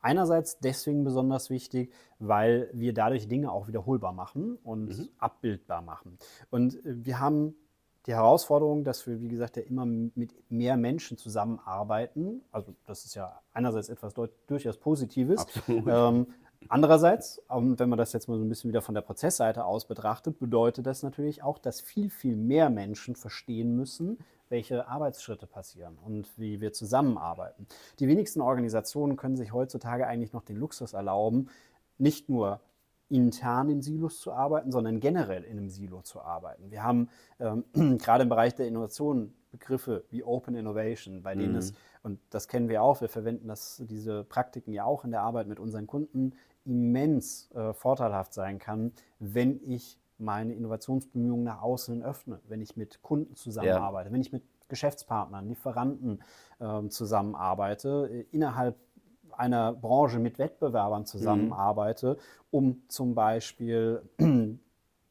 einerseits 0.00 0.58
deswegen 0.60 1.04
besonders 1.04 1.50
wichtig, 1.50 1.92
weil 2.18 2.70
wir 2.72 2.94
dadurch 2.94 3.28
Dinge 3.28 3.52
auch 3.52 3.68
wiederholbar 3.68 4.12
machen 4.12 4.56
und 4.62 4.98
mhm. 4.98 5.08
abbildbar 5.18 5.82
machen. 5.82 6.18
Und 6.48 6.74
äh, 6.86 7.04
wir 7.04 7.18
haben 7.18 7.54
die 8.06 8.14
Herausforderung, 8.14 8.82
dass 8.82 9.06
wir, 9.06 9.20
wie 9.20 9.28
gesagt, 9.28 9.56
ja 9.56 9.62
immer 9.62 9.84
mit 9.84 10.32
mehr 10.50 10.76
Menschen 10.76 11.18
zusammenarbeiten. 11.18 12.42
Also 12.50 12.74
das 12.86 13.04
ist 13.04 13.14
ja 13.14 13.40
einerseits 13.52 13.88
etwas 13.90 14.14
durchaus 14.46 14.78
Positives. 14.78 15.44
Ähm, 15.68 16.26
Andererseits, 16.68 17.42
wenn 17.48 17.88
man 17.88 17.98
das 17.98 18.12
jetzt 18.12 18.28
mal 18.28 18.36
so 18.36 18.44
ein 18.44 18.48
bisschen 18.48 18.68
wieder 18.68 18.82
von 18.82 18.94
der 18.94 19.00
Prozessseite 19.00 19.64
aus 19.64 19.86
betrachtet, 19.86 20.38
bedeutet 20.38 20.86
das 20.86 21.02
natürlich 21.02 21.42
auch, 21.42 21.58
dass 21.58 21.80
viel, 21.80 22.10
viel 22.10 22.36
mehr 22.36 22.70
Menschen 22.70 23.16
verstehen 23.16 23.74
müssen, 23.76 24.18
welche 24.50 24.86
Arbeitsschritte 24.86 25.46
passieren 25.46 25.96
und 26.04 26.28
wie 26.36 26.60
wir 26.60 26.72
zusammenarbeiten. 26.72 27.66
Die 27.98 28.08
wenigsten 28.08 28.40
Organisationen 28.40 29.16
können 29.16 29.36
sich 29.36 29.52
heutzutage 29.52 30.06
eigentlich 30.06 30.32
noch 30.32 30.44
den 30.44 30.56
Luxus 30.56 30.92
erlauben, 30.92 31.48
nicht 31.98 32.28
nur 32.28 32.60
intern 33.08 33.68
in 33.70 33.82
Silos 33.82 34.20
zu 34.20 34.32
arbeiten, 34.32 34.70
sondern 34.70 35.00
generell 35.00 35.42
in 35.44 35.58
einem 35.58 35.68
Silo 35.68 36.02
zu 36.02 36.20
arbeiten. 36.20 36.70
Wir 36.70 36.82
haben 36.82 37.08
ähm, 37.40 37.64
gerade 37.98 38.22
im 38.22 38.28
Bereich 38.28 38.54
der 38.54 38.66
Innovation 38.66 39.34
Begriffe 39.50 40.04
wie 40.10 40.22
Open 40.22 40.54
Innovation, 40.54 41.22
bei 41.22 41.34
denen 41.34 41.52
mhm. 41.52 41.58
es, 41.58 41.74
und 42.02 42.20
das 42.30 42.46
kennen 42.46 42.68
wir 42.68 42.82
auch, 42.82 43.00
wir 43.00 43.08
verwenden 43.08 43.48
das, 43.48 43.82
diese 43.84 44.22
Praktiken 44.22 44.72
ja 44.72 44.84
auch 44.84 45.04
in 45.04 45.10
der 45.10 45.22
Arbeit 45.22 45.48
mit 45.48 45.58
unseren 45.58 45.88
Kunden, 45.88 46.34
immens 46.64 47.50
äh, 47.52 47.72
vorteilhaft 47.72 48.34
sein 48.34 48.58
kann, 48.58 48.92
wenn 49.18 49.60
ich 49.66 49.98
meine 50.18 50.54
Innovationsbemühungen 50.54 51.44
nach 51.44 51.62
außen 51.62 52.02
öffne, 52.02 52.40
wenn 52.48 52.60
ich 52.60 52.76
mit 52.76 53.02
Kunden 53.02 53.34
zusammenarbeite, 53.34 54.08
ja. 54.08 54.12
wenn 54.12 54.20
ich 54.20 54.32
mit 54.32 54.42
Geschäftspartnern, 54.68 55.48
Lieferanten 55.48 56.22
äh, 56.60 56.88
zusammenarbeite, 56.88 58.08
äh, 58.10 58.26
innerhalb 58.30 58.76
einer 59.32 59.72
Branche 59.72 60.18
mit 60.18 60.38
Wettbewerbern 60.38 61.06
zusammenarbeite, 61.06 62.14
mhm. 62.14 62.18
um 62.50 62.82
zum 62.88 63.14
Beispiel, 63.14 64.02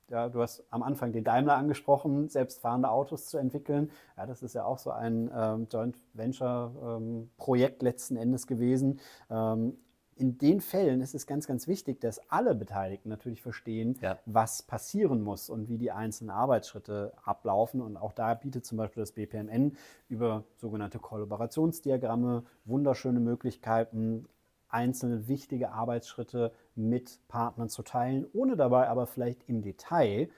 ja, 0.10 0.30
du 0.30 0.42
hast 0.42 0.64
am 0.70 0.84
Anfang 0.84 1.12
den 1.12 1.24
Daimler 1.24 1.58
angesprochen, 1.58 2.30
selbstfahrende 2.30 2.90
Autos 2.90 3.26
zu 3.26 3.38
entwickeln. 3.38 3.92
Ja, 4.18 4.26
das 4.28 4.44
ist 4.44 4.54
ja 4.54 4.66
auch 4.66 4.78
so 4.78 4.92
ein 4.92 5.32
ähm, 5.36 5.68
Joint 5.72 5.98
Venture 6.14 6.72
ähm, 6.84 7.30
Projekt 7.38 7.82
letzten 7.82 8.18
Endes 8.18 8.46
gewesen. 8.46 9.00
Ähm, 9.30 9.78
in 10.20 10.38
den 10.38 10.60
Fällen 10.60 11.00
ist 11.02 11.16
es 11.16 11.26
ganz, 11.26 11.48
ganz 11.48 11.68
wichtig, 11.68 12.02
dass 12.02 12.30
alle 12.30 12.54
Beteiligten 12.54 13.08
natürlich 13.10 13.42
verstehen, 13.42 13.98
ja. 14.02 14.20
was 14.26 14.64
passieren 14.64 15.22
muss 15.22 15.50
und 15.50 15.70
wie 15.70 15.78
die 15.78 15.92
einzelnen 15.92 16.30
Arbeitsschritte 16.30 17.14
ablaufen. 17.24 17.82
Und 17.82 17.96
auch 17.96 18.12
da 18.12 18.34
bietet 18.34 18.66
zum 18.66 18.78
Beispiel 18.78 19.02
das 19.02 19.14
BPMN 19.14 19.78
über 20.10 20.44
sogenannte 20.58 21.00
Kollaborationsdiagramme 21.00 22.44
wunderschöne 22.66 23.22
Möglichkeiten, 23.22 24.28
einzelne 24.68 25.28
wichtige 25.28 25.72
Arbeitsschritte 25.72 26.52
mit 26.76 27.20
Partnern 27.28 27.70
zu 27.70 27.82
teilen, 27.82 28.26
ohne 28.34 28.58
dabei 28.58 28.90
aber 28.90 29.08
vielleicht 29.08 29.48
im 29.48 29.62
Detail 29.62 30.30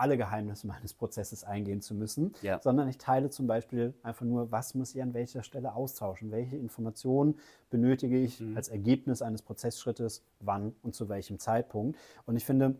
alle 0.00 0.16
Geheimnisse 0.16 0.66
meines 0.66 0.94
Prozesses 0.94 1.44
eingehen 1.44 1.80
zu 1.80 1.94
müssen, 1.94 2.34
ja. 2.42 2.60
sondern 2.62 2.88
ich 2.88 2.98
teile 2.98 3.30
zum 3.30 3.46
Beispiel 3.46 3.94
einfach 4.02 4.24
nur, 4.24 4.50
was 4.50 4.74
muss 4.74 4.94
ich 4.94 5.02
an 5.02 5.14
welcher 5.14 5.42
Stelle 5.42 5.74
austauschen, 5.74 6.30
welche 6.30 6.56
Informationen 6.56 7.38
benötige 7.70 8.18
ich 8.18 8.40
mhm. 8.40 8.56
als 8.56 8.68
Ergebnis 8.68 9.22
eines 9.22 9.42
Prozessschrittes, 9.42 10.24
wann 10.40 10.74
und 10.82 10.94
zu 10.94 11.08
welchem 11.08 11.38
Zeitpunkt. 11.38 11.98
Und 12.26 12.36
ich 12.36 12.44
finde, 12.44 12.76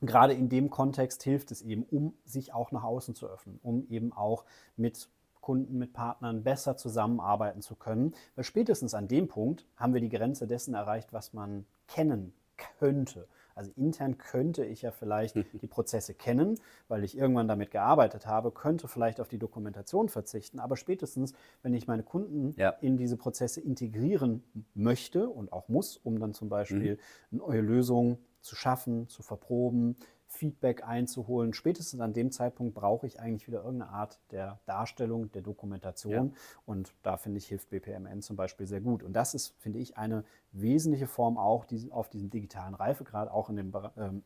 gerade 0.00 0.32
in 0.32 0.48
dem 0.48 0.70
Kontext 0.70 1.22
hilft 1.22 1.50
es 1.50 1.62
eben, 1.62 1.84
um 1.84 2.14
sich 2.24 2.52
auch 2.52 2.72
nach 2.72 2.84
außen 2.84 3.14
zu 3.14 3.26
öffnen, 3.26 3.58
um 3.62 3.86
eben 3.88 4.12
auch 4.12 4.44
mit 4.76 5.08
Kunden, 5.40 5.78
mit 5.78 5.92
Partnern 5.92 6.42
besser 6.42 6.76
zusammenarbeiten 6.76 7.62
zu 7.62 7.74
können. 7.74 8.14
Weil 8.34 8.44
spätestens 8.44 8.94
an 8.94 9.08
dem 9.08 9.28
Punkt 9.28 9.64
haben 9.76 9.94
wir 9.94 10.00
die 10.00 10.10
Grenze 10.10 10.46
dessen 10.46 10.74
erreicht, 10.74 11.12
was 11.12 11.32
man 11.32 11.64
kennen 11.86 12.34
könnte. 12.78 13.26
Also 13.58 13.72
intern 13.74 14.18
könnte 14.18 14.64
ich 14.64 14.82
ja 14.82 14.92
vielleicht 14.92 15.34
die 15.60 15.66
Prozesse 15.66 16.14
kennen, 16.14 16.60
weil 16.86 17.02
ich 17.02 17.18
irgendwann 17.18 17.48
damit 17.48 17.72
gearbeitet 17.72 18.26
habe, 18.26 18.52
könnte 18.52 18.86
vielleicht 18.86 19.20
auf 19.20 19.28
die 19.28 19.38
Dokumentation 19.38 20.08
verzichten. 20.08 20.60
Aber 20.60 20.76
spätestens, 20.76 21.32
wenn 21.62 21.74
ich 21.74 21.88
meine 21.88 22.04
Kunden 22.04 22.54
ja. 22.56 22.70
in 22.80 22.96
diese 22.96 23.16
Prozesse 23.16 23.60
integrieren 23.60 24.44
möchte 24.74 25.28
und 25.28 25.52
auch 25.52 25.68
muss, 25.68 25.96
um 25.96 26.20
dann 26.20 26.34
zum 26.34 26.48
Beispiel 26.48 26.98
mhm. 27.30 27.38
neue 27.38 27.60
Lösungen 27.60 28.18
zu 28.42 28.54
schaffen, 28.54 29.08
zu 29.08 29.22
verproben, 29.24 29.96
Feedback 30.28 30.86
einzuholen. 30.86 31.54
Spätestens 31.54 32.00
an 32.00 32.12
dem 32.12 32.30
Zeitpunkt 32.30 32.74
brauche 32.74 33.06
ich 33.06 33.18
eigentlich 33.18 33.48
wieder 33.48 33.64
irgendeine 33.64 33.90
Art 33.90 34.20
der 34.30 34.60
Darstellung, 34.66 35.32
der 35.32 35.42
Dokumentation. 35.42 36.28
Ja. 36.28 36.32
Und 36.66 36.94
da 37.02 37.16
finde 37.16 37.38
ich, 37.38 37.46
hilft 37.46 37.70
BPMN 37.70 38.22
zum 38.22 38.36
Beispiel 38.36 38.66
sehr 38.66 38.80
gut. 38.80 39.02
Und 39.02 39.14
das 39.14 39.34
ist, 39.34 39.54
finde 39.58 39.78
ich, 39.78 39.96
eine 39.96 40.24
wesentliche 40.52 41.06
Form 41.06 41.38
auch 41.38 41.64
diesen, 41.64 41.92
auf 41.92 42.10
diesem 42.10 42.30
digitalen 42.30 42.74
Reifegrad, 42.74 43.30
auch 43.30 43.48
in 43.48 43.56
dem 43.56 43.72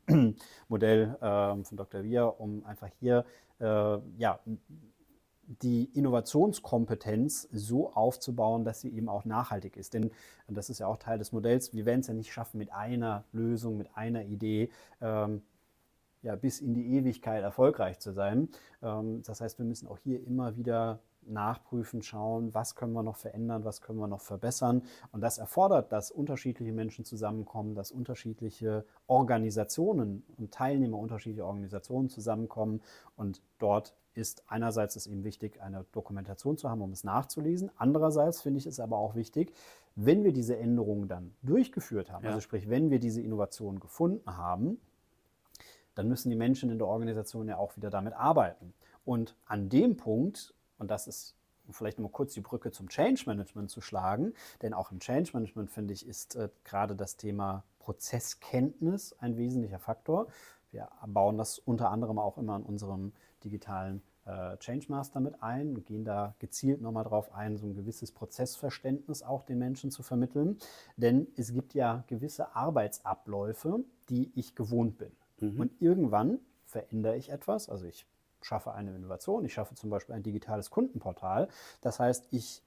ähm, 0.09 0.37
Modell 0.69 1.17
ähm, 1.23 1.65
von 1.65 1.77
Dr. 1.77 2.03
Wier, 2.03 2.35
um 2.39 2.65
einfach 2.67 2.91
hier 2.99 3.25
äh, 3.61 3.99
ja, 4.19 4.41
die 5.61 5.85
Innovationskompetenz 5.85 7.49
so 7.53 7.93
aufzubauen, 7.93 8.65
dass 8.65 8.81
sie 8.81 8.93
eben 8.95 9.09
auch 9.09 9.25
nachhaltig 9.25 9.77
ist. 9.77 9.95
Denn 9.95 10.11
das 10.49 10.71
ist 10.71 10.79
ja 10.79 10.87
auch 10.87 10.97
Teil 10.97 11.19
des 11.19 11.33
Modells. 11.33 11.73
Wir 11.73 11.85
werden 11.85 12.01
es 12.01 12.07
ja 12.07 12.15
nicht 12.15 12.33
schaffen, 12.33 12.59
mit 12.59 12.73
einer 12.73 13.25
Lösung, 13.33 13.77
mit 13.77 13.97
einer 13.97 14.25
Idee 14.25 14.71
ähm, 15.01 15.43
ja, 16.23 16.37
bis 16.37 16.61
in 16.61 16.75
die 16.75 16.95
Ewigkeit 16.97 17.43
erfolgreich 17.43 17.99
zu 17.99 18.13
sein. 18.13 18.49
Ähm, 18.83 19.23
das 19.25 19.41
heißt, 19.41 19.59
wir 19.59 19.67
müssen 19.67 19.89
auch 19.89 19.99
hier 19.99 20.25
immer 20.25 20.57
wieder 20.57 21.01
nachprüfen, 21.27 22.03
schauen, 22.03 22.53
was 22.55 22.75
können 22.75 22.93
wir 22.93 23.03
noch 23.03 23.17
verändern, 23.17 23.65
was 23.65 23.81
können 23.81 23.99
wir 23.99 24.09
noch 24.09 24.21
verbessern. 24.21 24.83
Und 25.13 25.21
das 25.21 25.39
erfordert, 25.39 25.93
dass 25.93 26.11
unterschiedliche 26.11 26.73
Menschen 26.73 27.05
zusammenkommen, 27.05 27.75
dass 27.75 27.93
unterschiedliche 27.93 28.85
Organisationen 29.07 30.25
und 30.37 30.53
Teilnehmer 30.53 30.99
unterschiedlicher 30.99 31.47
Organisationen 31.47 32.09
zusammenkommen. 32.09 32.83
Und 33.17 33.41
dort 33.59 33.95
ist 34.15 34.43
einerseits 34.49 34.97
es 34.97 35.07
eben 35.07 35.25
wichtig, 35.25 35.63
eine 35.63 35.85
Dokumentation 35.93 36.59
zu 36.59 36.69
haben, 36.69 36.83
um 36.83 36.93
es 36.93 37.05
nachzulesen. 37.05 37.71
Andererseits 37.77 38.43
finde 38.43 38.59
ich 38.59 38.67
es 38.67 38.81
aber 38.81 38.99
auch 38.99 39.15
wichtig, 39.15 39.55
wenn 39.95 40.25
wir 40.25 40.33
diese 40.33 40.57
Änderungen 40.57 41.09
dann 41.09 41.35
durchgeführt 41.43 42.11
haben, 42.11 42.25
ja. 42.25 42.31
also 42.31 42.41
sprich, 42.41 42.69
wenn 42.69 42.91
wir 42.91 42.99
diese 42.99 43.21
Innovation 43.21 43.79
gefunden 43.81 44.37
haben, 44.37 44.81
dann 45.95 46.09
müssen 46.09 46.31
die 46.31 46.37
Menschen 46.37 46.71
in 46.71 46.79
der 46.79 46.87
Organisation 46.87 47.49
ja 47.49 47.57
auch 47.57 47.77
wieder 47.77 47.91
damit 47.91 48.15
arbeiten. 48.15 48.75
Und 49.05 49.35
an 49.47 49.69
dem 49.69 49.97
Punkt, 49.97 50.55
und 50.79 50.91
das 50.91 51.07
ist 51.07 51.35
vielleicht 51.71 51.99
noch 51.99 52.05
mal 52.05 52.13
kurz 52.13 52.35
die 52.35 52.41
Brücke 52.41 52.71
zum 52.71 52.89
Change 52.89 53.25
Management 53.27 53.71
zu 53.71 53.81
schlagen, 53.81 54.35
denn 54.63 54.75
auch 54.75 54.93
im 54.93 55.01
Change 55.01 55.31
Management, 55.33 55.71
finde 55.71 55.95
ich, 55.95 56.07
ist 56.07 56.37
äh, 56.37 56.49
gerade 56.65 56.97
das 56.97 57.17
Thema 57.17 57.65
Prozesskenntnis 57.79 59.15
ein 59.19 59.37
wesentlicher 59.37 59.79
Faktor. 59.79 60.29
Wir 60.71 60.89
bauen 61.07 61.37
das 61.37 61.59
unter 61.59 61.91
anderem 61.91 62.19
auch 62.19 62.39
immer 62.39 62.57
in 62.57 62.63
unserem 62.63 63.13
digitalen 63.45 64.03
äh, 64.25 64.57
Change 64.59 64.87
Master 64.89 65.21
mit 65.21 65.43
ein 65.43 65.75
und 65.75 65.87
gehen 65.87 66.05
da 66.05 66.35
gezielt 66.39 66.81
nochmal 66.81 67.05
drauf 67.05 67.35
ein, 67.35 67.57
so 67.57 67.67
ein 67.67 67.75
gewisses 67.75 68.13
Prozessverständnis 68.13 69.23
auch 69.23 69.43
den 69.43 69.59
Menschen 69.59 69.91
zu 69.91 70.03
vermitteln. 70.03 70.59
Denn 70.97 71.27
es 71.37 71.53
gibt 71.53 71.75
ja 71.75 72.05
gewisse 72.07 72.55
Arbeitsabläufe, 72.55 73.81
die 74.09 74.31
ich 74.35 74.55
gewohnt 74.55 74.99
bin. 74.99 75.13
Mhm. 75.43 75.61
Und 75.61 75.73
irgendwann 75.81 76.39
verändere 76.65 77.17
ich 77.17 77.31
etwas, 77.31 77.69
also 77.69 77.87
ich 77.87 78.07
schaffe 78.41 78.73
eine 78.73 78.95
Innovation, 78.95 79.45
ich 79.45 79.53
schaffe 79.55 79.75
zum 79.75 79.91
Beispiel 79.91 80.15
ein 80.15 80.23
digitales 80.23 80.71
Kundenportal. 80.71 81.49
Das 81.81 82.01
heißt, 82.01 82.29
ich 82.31 82.63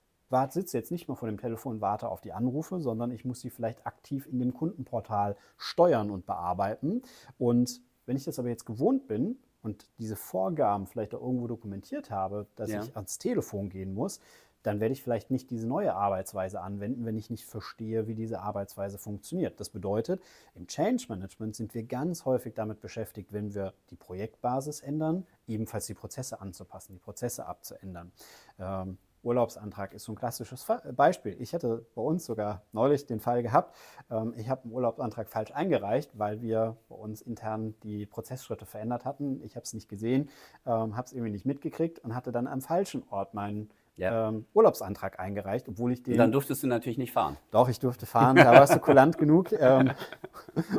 sitze 0.49 0.77
jetzt 0.77 0.91
nicht 0.91 1.07
mehr 1.07 1.15
vor 1.15 1.29
dem 1.29 1.39
Telefon 1.39 1.81
warte 1.81 2.09
auf 2.09 2.21
die 2.21 2.33
Anrufe, 2.33 2.81
sondern 2.81 3.11
ich 3.11 3.25
muss 3.25 3.41
sie 3.41 3.49
vielleicht 3.49 3.85
aktiv 3.85 4.27
in 4.27 4.39
dem 4.39 4.53
Kundenportal 4.53 5.37
steuern 5.57 6.11
und 6.11 6.25
bearbeiten. 6.25 7.03
Und 7.37 7.81
wenn 8.05 8.17
ich 8.17 8.25
das 8.25 8.39
aber 8.39 8.49
jetzt 8.49 8.65
gewohnt 8.65 9.07
bin 9.07 9.37
und 9.63 9.87
diese 9.97 10.15
Vorgaben 10.15 10.87
vielleicht 10.87 11.15
auch 11.15 11.21
irgendwo 11.21 11.47
dokumentiert 11.47 12.11
habe, 12.11 12.47
dass 12.55 12.69
ja. 12.69 12.83
ich 12.83 12.95
ans 12.95 13.17
Telefon 13.17 13.69
gehen 13.69 13.93
muss, 13.93 14.19
dann 14.65 14.79
werde 14.79 14.93
ich 14.93 15.03
vielleicht 15.03 15.31
nicht 15.31 15.49
diese 15.49 15.67
neue 15.67 15.93
Arbeitsweise 15.93 16.61
anwenden, 16.61 17.05
wenn 17.05 17.17
ich 17.17 17.29
nicht 17.29 17.45
verstehe, 17.45 18.07
wie 18.07 18.15
diese 18.15 18.41
Arbeitsweise 18.41 18.97
funktioniert. 18.97 19.59
Das 19.59 19.69
bedeutet, 19.69 20.21
im 20.55 20.67
Change 20.67 21.05
Management 21.09 21.55
sind 21.55 21.73
wir 21.73 21.83
ganz 21.83 22.25
häufig 22.25 22.53
damit 22.53 22.81
beschäftigt, 22.81 23.33
wenn 23.33 23.53
wir 23.53 23.73
die 23.89 23.95
Projektbasis 23.95 24.81
ändern, 24.81 25.25
ebenfalls 25.47 25.85
die 25.85 25.93
Prozesse 25.93 26.41
anzupassen, 26.41 26.93
die 26.93 26.99
Prozesse 26.99 27.45
abzuändern. 27.45 28.11
Ähm, 28.59 28.97
Urlaubsantrag 29.25 29.93
ist 29.93 30.03
so 30.03 30.11
ein 30.11 30.15
klassisches 30.15 30.65
Beispiel. 30.95 31.35
Ich 31.39 31.51
hätte 31.53 31.85
bei 31.95 32.01
uns 32.01 32.25
sogar 32.25 32.61
neulich 32.71 33.07
den 33.07 33.19
Fall 33.19 33.41
gehabt, 33.41 33.75
ähm, 34.09 34.33
ich 34.37 34.49
habe 34.49 34.63
einen 34.63 34.73
Urlaubsantrag 34.73 35.27
falsch 35.27 35.51
eingereicht, 35.51 36.11
weil 36.13 36.41
wir 36.41 36.77
bei 36.87 36.95
uns 36.95 37.21
intern 37.21 37.73
die 37.83 38.05
Prozessschritte 38.05 38.65
verändert 38.65 39.03
hatten. 39.03 39.41
Ich 39.43 39.55
habe 39.55 39.63
es 39.63 39.73
nicht 39.73 39.89
gesehen, 39.89 40.29
ähm, 40.65 40.95
habe 40.95 41.07
es 41.07 41.13
irgendwie 41.13 41.31
nicht 41.31 41.45
mitgekriegt 41.45 41.99
und 41.99 42.15
hatte 42.15 42.31
dann 42.31 42.47
am 42.47 42.61
falschen 42.61 43.03
Ort 43.09 43.33
meinen 43.33 43.69
ja. 43.97 44.29
ähm, 44.29 44.45
Urlaubsantrag 44.53 45.19
eingereicht, 45.19 45.67
obwohl 45.69 45.91
ich 45.91 46.03
den. 46.03 46.17
Dann 46.17 46.31
durftest 46.31 46.63
du 46.63 46.67
natürlich 46.67 46.97
nicht 46.97 47.11
fahren. 47.11 47.37
Doch, 47.51 47.69
ich 47.69 47.79
durfte 47.79 48.05
fahren, 48.05 48.35
da 48.35 48.51
warst 48.51 48.75
du 48.75 48.79
kulant 48.79 49.17
genug. 49.19 49.51
Ähm, 49.51 49.91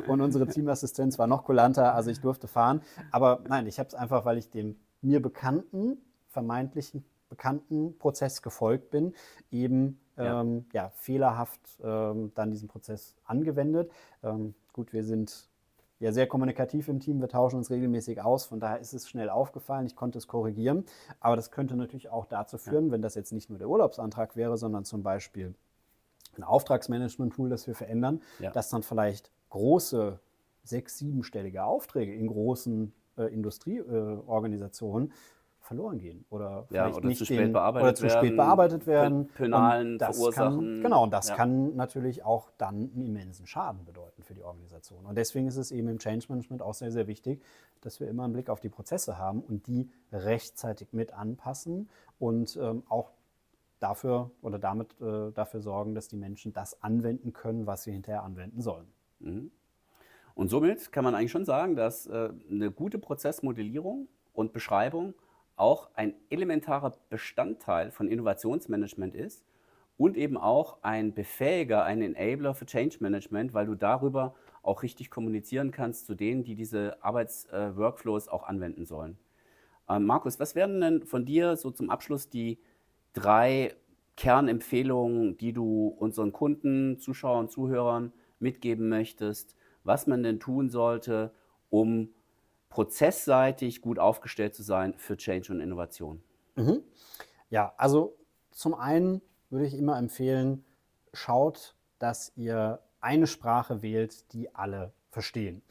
und 0.06 0.20
unsere 0.20 0.46
Teamassistenz 0.46 1.18
war 1.18 1.26
noch 1.26 1.44
kulanter, 1.44 1.94
also 1.94 2.10
ich 2.10 2.20
durfte 2.20 2.48
fahren. 2.48 2.82
Aber 3.10 3.40
nein, 3.48 3.66
ich 3.66 3.78
habe 3.78 3.88
es 3.88 3.94
einfach, 3.94 4.24
weil 4.24 4.38
ich 4.38 4.50
dem 4.50 4.76
mir 5.00 5.20
bekannten, 5.20 5.98
vermeintlichen 6.28 7.04
bekannten 7.28 7.98
Prozess 7.98 8.42
gefolgt 8.42 8.90
bin, 8.90 9.14
eben 9.50 10.00
ja. 10.16 10.40
Ähm, 10.40 10.66
ja 10.72 10.90
fehlerhaft 10.90 11.60
ähm, 11.82 12.32
dann 12.34 12.50
diesen 12.50 12.68
Prozess 12.68 13.16
angewendet. 13.24 13.90
Ähm, 14.22 14.54
gut, 14.72 14.92
wir 14.92 15.04
sind 15.04 15.48
ja 15.98 16.12
sehr 16.12 16.26
kommunikativ 16.26 16.88
im 16.88 17.00
Team. 17.00 17.20
Wir 17.20 17.28
tauschen 17.28 17.56
uns 17.56 17.70
regelmäßig 17.70 18.20
aus. 18.22 18.44
Von 18.44 18.60
daher 18.60 18.80
ist 18.80 18.92
es 18.92 19.08
schnell 19.08 19.30
aufgefallen. 19.30 19.86
Ich 19.86 19.96
konnte 19.96 20.18
es 20.18 20.26
korrigieren. 20.26 20.84
Aber 21.20 21.36
das 21.36 21.50
könnte 21.50 21.76
natürlich 21.76 22.10
auch 22.10 22.26
dazu 22.26 22.58
führen, 22.58 22.86
ja. 22.86 22.92
wenn 22.92 23.02
das 23.02 23.14
jetzt 23.14 23.32
nicht 23.32 23.48
nur 23.48 23.58
der 23.58 23.68
Urlaubsantrag 23.68 24.36
wäre, 24.36 24.56
sondern 24.58 24.84
zum 24.84 25.02
Beispiel 25.02 25.54
ein 26.36 26.44
Auftragsmanagement-Tool, 26.44 27.48
das 27.48 27.66
wir 27.66 27.74
verändern, 27.74 28.20
ja. 28.40 28.50
dass 28.50 28.68
dann 28.68 28.82
vielleicht 28.82 29.30
große 29.50 30.20
sechs-, 30.64 30.98
siebenstellige 30.98 31.64
Aufträge 31.64 32.14
in 32.14 32.26
großen 32.26 32.92
äh, 33.16 33.32
Industrieorganisationen 33.32 35.10
äh, 35.10 35.12
verloren 35.66 35.98
gehen 35.98 36.24
oder 36.30 36.66
ja, 36.70 36.88
oder 36.88 37.06
nicht 37.06 37.18
zu 37.18 37.24
spät 37.24 37.40
den, 37.40 37.52
bearbeitet 37.52 37.84
oder 37.84 37.94
zu 37.94 38.10
spät 38.10 38.36
bearbeitet 38.36 38.86
werden. 38.86 39.28
Penalen 39.28 39.98
verursachen. 39.98 40.58
Kann, 40.58 40.82
genau, 40.82 41.02
und 41.02 41.10
das 41.12 41.28
ja. 41.28 41.34
kann 41.34 41.76
natürlich 41.76 42.24
auch 42.24 42.50
dann 42.56 42.90
einen 42.94 43.02
immensen 43.02 43.46
Schaden 43.46 43.84
bedeuten 43.84 44.22
für 44.22 44.34
die 44.34 44.42
Organisation. 44.42 45.04
Und 45.04 45.16
deswegen 45.16 45.48
ist 45.48 45.56
es 45.56 45.72
eben 45.72 45.88
im 45.88 45.98
Change 45.98 46.26
Management 46.28 46.62
auch 46.62 46.74
sehr, 46.74 46.92
sehr 46.92 47.06
wichtig, 47.06 47.42
dass 47.80 48.00
wir 48.00 48.08
immer 48.08 48.24
einen 48.24 48.32
Blick 48.32 48.48
auf 48.48 48.60
die 48.60 48.68
Prozesse 48.68 49.18
haben 49.18 49.40
und 49.42 49.66
die 49.66 49.90
rechtzeitig 50.12 50.92
mit 50.92 51.12
anpassen 51.12 51.88
und 52.18 52.56
ähm, 52.56 52.82
auch 52.88 53.10
dafür 53.80 54.30
oder 54.42 54.58
damit 54.58 54.98
äh, 55.00 55.32
dafür 55.32 55.60
sorgen, 55.60 55.94
dass 55.94 56.08
die 56.08 56.16
Menschen 56.16 56.52
das 56.52 56.82
anwenden 56.82 57.32
können, 57.32 57.66
was 57.66 57.82
sie 57.82 57.92
hinterher 57.92 58.22
anwenden 58.22 58.62
sollen. 58.62 58.86
Mhm. 59.20 59.50
Und 60.34 60.48
somit 60.48 60.92
kann 60.92 61.04
man 61.04 61.14
eigentlich 61.14 61.32
schon 61.32 61.44
sagen, 61.44 61.76
dass 61.76 62.06
äh, 62.06 62.30
eine 62.50 62.70
gute 62.70 62.98
Prozessmodellierung 62.98 64.08
und 64.32 64.52
Beschreibung 64.52 65.14
auch 65.56 65.90
ein 65.94 66.14
elementarer 66.30 66.92
Bestandteil 67.08 67.90
von 67.90 68.08
Innovationsmanagement 68.08 69.14
ist 69.14 69.44
und 69.96 70.16
eben 70.16 70.36
auch 70.36 70.82
ein 70.82 71.14
Befähiger, 71.14 71.84
ein 71.84 72.02
Enabler 72.02 72.54
für 72.54 72.66
Change 72.66 72.98
Management, 73.00 73.54
weil 73.54 73.66
du 73.66 73.74
darüber 73.74 74.34
auch 74.62 74.82
richtig 74.82 75.10
kommunizieren 75.10 75.70
kannst 75.70 76.06
zu 76.06 76.14
denen, 76.14 76.44
die 76.44 76.54
diese 76.54 77.02
Arbeitsworkflows 77.02 78.26
äh, 78.26 78.30
auch 78.30 78.44
anwenden 78.44 78.84
sollen. 78.84 79.16
Ähm, 79.88 80.04
Markus, 80.04 80.38
was 80.38 80.54
wären 80.54 80.80
denn 80.80 81.04
von 81.04 81.24
dir 81.24 81.56
so 81.56 81.70
zum 81.70 81.90
Abschluss 81.90 82.28
die 82.28 82.58
drei 83.12 83.74
Kernempfehlungen, 84.16 85.36
die 85.38 85.52
du 85.52 85.88
unseren 85.88 86.32
Kunden, 86.32 86.98
Zuschauern, 86.98 87.48
Zuhörern 87.48 88.12
mitgeben 88.38 88.88
möchtest, 88.88 89.54
was 89.84 90.06
man 90.06 90.22
denn 90.22 90.40
tun 90.40 90.68
sollte, 90.68 91.32
um 91.70 92.10
prozessseitig 92.68 93.80
gut 93.80 93.98
aufgestellt 93.98 94.54
zu 94.54 94.62
sein 94.62 94.94
für 94.98 95.16
Change 95.16 95.52
und 95.52 95.60
Innovation? 95.60 96.22
Mhm. 96.56 96.82
Ja, 97.50 97.74
also 97.76 98.16
zum 98.50 98.74
einen 98.74 99.22
würde 99.50 99.66
ich 99.66 99.74
immer 99.74 99.98
empfehlen, 99.98 100.64
schaut, 101.12 101.76
dass 101.98 102.32
ihr 102.36 102.80
eine 103.00 103.26
Sprache 103.26 103.82
wählt, 103.82 104.32
die 104.32 104.54
alle 104.54 104.92
verstehen. 105.10 105.62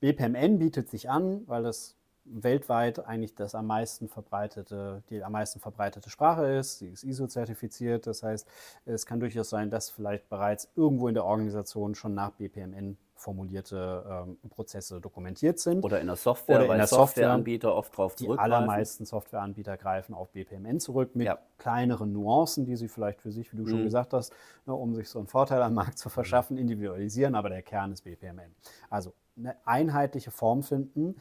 BPMN 0.00 0.58
bietet 0.58 0.90
sich 0.90 1.08
an, 1.08 1.46
weil 1.46 1.62
das 1.62 1.96
weltweit 2.24 3.04
eigentlich 3.06 3.34
das 3.34 3.54
am 3.54 3.66
meisten 3.66 4.08
verbreitete, 4.08 5.02
die 5.10 5.22
am 5.24 5.32
meisten 5.32 5.60
verbreitete 5.60 6.08
Sprache 6.10 6.46
ist. 6.46 6.78
Sie 6.78 6.88
ist 6.88 7.02
ISO-zertifiziert, 7.04 8.06
das 8.06 8.22
heißt, 8.22 8.46
es 8.84 9.06
kann 9.06 9.20
durchaus 9.20 9.50
sein, 9.50 9.70
dass 9.70 9.90
vielleicht 9.90 10.28
bereits 10.28 10.68
irgendwo 10.76 11.08
in 11.08 11.14
der 11.14 11.24
Organisation 11.24 11.94
schon 11.94 12.14
nach 12.14 12.30
BPMN 12.32 12.96
formulierte 13.14 14.26
ähm, 14.42 14.50
Prozesse 14.50 15.00
dokumentiert 15.00 15.58
sind. 15.60 15.84
Oder 15.84 16.00
in 16.00 16.08
der 16.08 16.16
Software, 16.16 16.56
Oder 16.56 16.64
in 16.64 16.70
weil 16.70 16.78
der 16.78 16.86
Software, 16.88 17.24
Softwareanbieter 17.24 17.74
oft 17.74 17.96
drauf 17.96 18.16
Die 18.16 18.24
zurückgreifen. 18.24 18.52
allermeisten 18.54 19.04
Softwareanbieter 19.04 19.76
greifen 19.76 20.14
auf 20.14 20.30
BPMN 20.30 20.80
zurück 20.80 21.14
mit 21.14 21.26
Ja. 21.26 21.38
kleineren 21.58 22.12
Nuancen, 22.12 22.64
die 22.64 22.74
sie 22.76 22.88
vielleicht 22.88 23.20
für 23.20 23.30
sich, 23.30 23.52
wie 23.52 23.56
du 23.58 23.66
schon 23.66 23.80
Mhm. 23.80 23.84
gesagt 23.84 24.12
hast, 24.12 24.32
ne, 24.66 24.74
um 24.74 24.94
sich 24.96 25.08
so 25.08 25.20
einen 25.20 25.28
Vorteil 25.28 25.62
am 25.62 25.74
Markt 25.74 25.98
zu 25.98 26.08
verschaffen, 26.08 26.56
individualisieren, 26.56 27.36
aber 27.36 27.48
der 27.48 27.62
Kern 27.62 27.92
ist 27.92 28.02
BPMN. 28.02 28.54
Also 28.90 29.12
eine 29.36 29.56
einheitliche 29.66 30.30
Form 30.32 30.62
finden, 30.64 31.14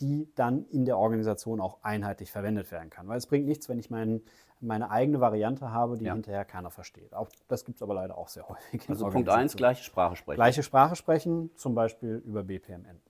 die 0.00 0.28
dann 0.34 0.66
in 0.68 0.84
der 0.84 0.98
Organisation 0.98 1.60
auch 1.60 1.78
einheitlich 1.82 2.30
verwendet 2.30 2.70
werden 2.70 2.90
kann. 2.90 3.08
Weil 3.08 3.18
es 3.18 3.26
bringt 3.26 3.46
nichts, 3.46 3.68
wenn 3.68 3.78
ich 3.78 3.90
mein, 3.90 4.22
meine 4.60 4.90
eigene 4.90 5.20
Variante 5.20 5.70
habe, 5.72 5.96
die 5.98 6.04
Ja. 6.04 6.12
hinterher 6.14 6.44
keiner 6.44 6.70
versteht. 6.70 7.14
Auch 7.14 7.28
das 7.48 7.64
gibt 7.64 7.78
es 7.78 7.82
aber 7.82 7.94
leider 7.94 8.16
auch 8.16 8.28
sehr 8.28 8.48
häufig. 8.48 8.88
Also 8.88 9.04
Punkt 9.04 9.16
1, 9.28 9.34
Organisationen 9.34 9.56
gleiche 9.58 9.82
Sprache 9.84 10.16
sprechen. 10.16 10.36
gleiche 10.36 10.62
Sprache 10.62 10.96
sprechen, 10.96 11.50
zum 11.56 11.74
Beispiel 11.74 12.22
über 12.24 12.44
BPMN. 12.44 13.00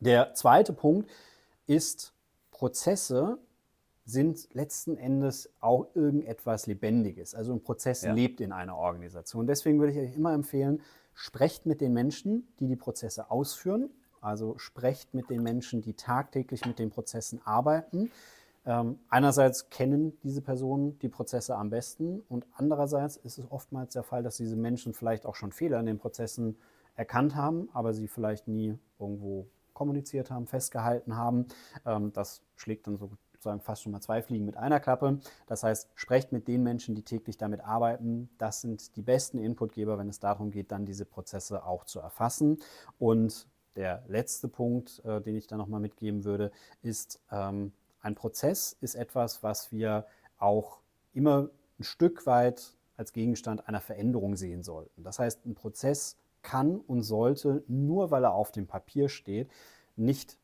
Der 0.00 0.34
zweite 0.34 0.72
Punkt 0.72 1.10
ist, 1.66 2.12
Prozesse 2.50 3.38
sind 4.04 4.52
letzten 4.52 4.98
Endes 4.98 5.48
auch 5.60 5.86
irgendetwas 5.94 6.66
Lebendiges. 6.66 7.34
Also 7.34 7.54
ein 7.54 7.62
Prozess 7.62 8.02
Ja. 8.02 8.12
lebt 8.12 8.42
in 8.42 8.52
einer 8.52 8.76
Organisation. 8.76 9.46
Deswegen 9.46 9.80
würde 9.80 9.92
ich 9.92 9.98
euch 9.98 10.14
immer 10.14 10.34
empfehlen, 10.34 10.82
sprecht 11.14 11.64
mit 11.64 11.80
den 11.80 11.94
Menschen, 11.94 12.46
die 12.60 12.66
die 12.66 12.76
Prozesse 12.76 13.30
ausführen. 13.30 13.88
Also 14.24 14.58
sprecht 14.58 15.14
mit 15.14 15.30
den 15.30 15.42
Menschen, 15.42 15.82
die 15.82 15.94
tagtäglich 15.94 16.64
mit 16.64 16.78
den 16.78 16.90
Prozessen 16.90 17.40
arbeiten. 17.44 18.10
Ähm, 18.66 18.98
einerseits 19.10 19.68
kennen 19.68 20.18
diese 20.22 20.40
Personen 20.40 20.98
die 21.00 21.08
Prozesse 21.08 21.54
am 21.56 21.68
besten 21.68 22.22
und 22.28 22.46
andererseits 22.54 23.16
ist 23.18 23.38
es 23.38 23.50
oftmals 23.50 23.92
der 23.92 24.02
Fall, 24.02 24.22
dass 24.22 24.38
diese 24.38 24.56
Menschen 24.56 24.94
vielleicht 24.94 25.26
auch 25.26 25.34
schon 25.34 25.52
Fehler 25.52 25.78
in 25.80 25.86
den 25.86 25.98
Prozessen 25.98 26.56
erkannt 26.96 27.36
haben, 27.36 27.68
aber 27.74 27.92
sie 27.92 28.08
vielleicht 28.08 28.48
nie 28.48 28.78
irgendwo 28.98 29.46
kommuniziert 29.74 30.30
haben, 30.30 30.46
festgehalten 30.46 31.16
haben. 31.16 31.46
Ähm, 31.84 32.12
das 32.14 32.42
schlägt 32.56 32.86
dann 32.86 32.96
sozusagen 32.96 33.60
fast 33.60 33.82
schon 33.82 33.92
mal 33.92 34.00
zwei 34.00 34.22
Fliegen 34.22 34.46
mit 34.46 34.56
einer 34.56 34.80
Klappe. 34.80 35.18
Das 35.46 35.62
heißt, 35.62 35.90
sprecht 35.94 36.32
mit 36.32 36.48
den 36.48 36.62
Menschen, 36.62 36.94
die 36.94 37.02
täglich 37.02 37.36
damit 37.36 37.60
arbeiten. 37.60 38.30
Das 38.38 38.62
sind 38.62 38.96
die 38.96 39.02
besten 39.02 39.38
Inputgeber, 39.38 39.98
wenn 39.98 40.08
es 40.08 40.20
darum 40.20 40.50
geht, 40.50 40.72
dann 40.72 40.86
diese 40.86 41.04
Prozesse 41.04 41.66
auch 41.66 41.84
zu 41.84 42.00
erfassen. 42.00 42.58
Und 42.98 43.46
der 43.76 44.04
letzte 44.06 44.48
Punkt, 44.48 45.04
äh, 45.04 45.20
den 45.20 45.36
ich 45.36 45.46
da 45.46 45.56
nochmal 45.56 45.80
mitgeben 45.80 46.24
würde, 46.24 46.50
ist, 46.82 47.20
ähm, 47.30 47.72
ein 48.00 48.14
Prozess 48.14 48.76
ist 48.80 48.94
etwas, 48.94 49.42
was 49.42 49.72
wir 49.72 50.06
auch 50.38 50.80
immer 51.12 51.48
ein 51.78 51.84
Stück 51.84 52.26
weit 52.26 52.76
als 52.96 53.12
Gegenstand 53.12 53.66
einer 53.66 53.80
Veränderung 53.80 54.36
sehen 54.36 54.62
sollten. 54.62 55.02
Das 55.02 55.18
heißt, 55.18 55.46
ein 55.46 55.54
Prozess 55.54 56.16
kann 56.42 56.78
und 56.78 57.02
sollte, 57.02 57.64
nur 57.66 58.10
weil 58.10 58.24
er 58.24 58.34
auf 58.34 58.52
dem 58.52 58.66
Papier 58.66 59.08
steht, 59.08 59.50
nicht 59.96 60.38